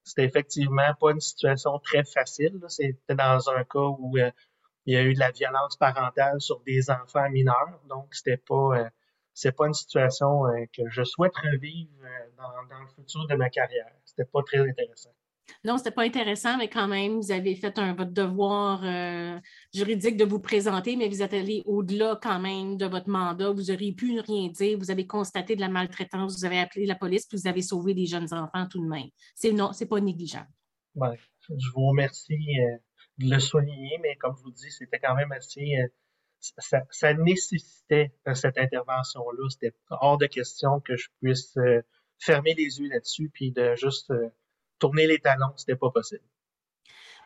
[0.09, 2.59] C'était effectivement pas une situation très facile.
[2.68, 4.30] C'était dans un cas où euh,
[4.86, 7.80] il y a eu de la violence parentale sur des enfants mineurs.
[7.89, 8.89] Donc, c'était pas euh,
[9.35, 11.90] c'est pas une situation euh, que je souhaite revivre
[12.36, 13.93] dans, dans, le futur de ma carrière.
[14.05, 15.14] C'était pas très intéressant.
[15.64, 19.38] Non, ce n'était pas intéressant, mais quand même, vous avez fait un, votre devoir euh,
[19.74, 23.50] juridique de vous présenter, mais vous êtes allé au-delà quand même de votre mandat.
[23.50, 24.78] Vous auriez pu rien dire.
[24.78, 27.94] Vous avez constaté de la maltraitance, vous avez appelé la police, puis vous avez sauvé
[27.94, 29.08] des jeunes enfants tout de même.
[29.34, 30.48] C'est non, c'est pas négligeable.
[30.94, 32.76] je vous remercie euh,
[33.18, 35.76] de le souligner, mais comme je vous dis, c'était quand même assez.
[35.76, 35.88] Euh,
[36.40, 39.48] ça, ça, nécessitait cette intervention-là.
[39.50, 41.58] C'était hors de question que je puisse
[42.20, 44.12] fermer les yeux là-dessus, puis de juste
[44.78, 46.22] tourner les talons, ce n'était pas possible.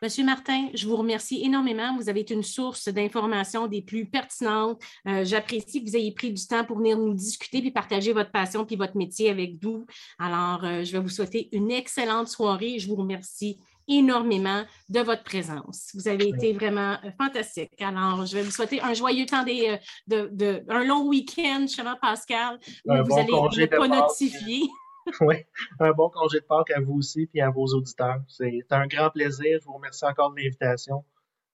[0.03, 1.97] Monsieur Martin, je vous remercie énormément.
[1.97, 4.83] Vous avez été une source d'informations des plus pertinentes.
[5.07, 8.33] Euh, j'apprécie que vous ayez pris du temps pour venir nous discuter et partager votre
[8.33, 9.87] passion et votre métier avec nous.
[10.19, 12.81] Alors, euh, je vais vous souhaiter une excellente soirée.
[12.81, 15.93] Je vous remercie énormément de votre présence.
[15.95, 17.81] Vous avez été vraiment euh, fantastique.
[17.81, 21.97] Alors, je vais vous souhaiter un joyeux temps des, de, de, un long week-end, cher
[22.03, 24.63] Pascal, où vous allez ne pas notifier.
[25.21, 25.37] oui,
[25.81, 28.21] un bon congé de Pâques à vous aussi et à vos auditeurs.
[28.29, 29.59] C'est un grand plaisir.
[29.61, 31.05] Je vous remercie encore de l'invitation.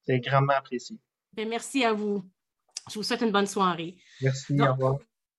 [0.07, 0.97] C'est grandement apprécié.
[1.33, 2.23] Bien, merci à vous.
[2.91, 3.97] Je vous souhaite une bonne soirée.
[4.23, 4.99] Merci, au revoir.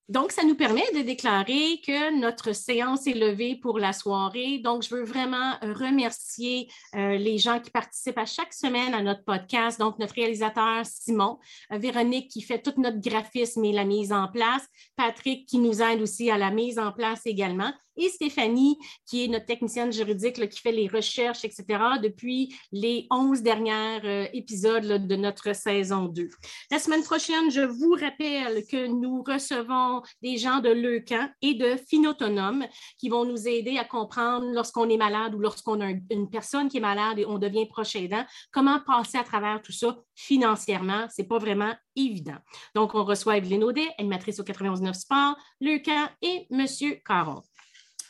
[0.10, 4.57] Donc, ça nous permet de déclarer que notre séance est levée pour la soirée.
[4.57, 9.23] Donc, je veux vraiment remercier euh, les gens qui participent à chaque semaine à notre
[9.23, 9.80] podcast.
[9.80, 11.38] Donc, notre réalisateur Simon,
[11.72, 14.65] euh, Véronique qui fait toute notre graphisme et la mise en place,
[14.95, 19.27] Patrick qui nous aide aussi à la mise en place également et Stéphanie, qui est
[19.27, 21.65] notre technicienne juridique qui fait les recherches, etc.,
[22.01, 26.30] depuis les 11 derniers euh, épisodes de notre saison 2.
[26.71, 31.76] La semaine prochaine, je vous rappelle que nous recevons des gens de Leucan et de
[31.76, 32.65] Finautonome
[32.97, 36.77] qui vont nous aider à comprendre lorsqu'on est malade ou lorsqu'on a une personne qui
[36.77, 41.07] est malade et on devient proche aidant, comment passer à travers tout ça financièrement.
[41.09, 42.38] Ce n'est pas vraiment évident.
[42.76, 46.65] Donc, on reçoit Evelyne Audet, animatrice au 91.9 Sport, Leucan et M.
[47.05, 47.41] Caron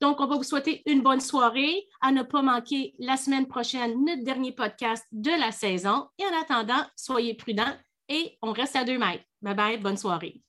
[0.00, 4.04] Donc, on va vous souhaiter une bonne soirée, à ne pas manquer la semaine prochaine
[4.04, 6.08] notre dernier podcast de la saison.
[6.18, 7.76] Et en attendant, soyez prudents
[8.08, 9.24] et on reste à deux mètres.
[9.42, 10.40] Bye bye, bonne soirée.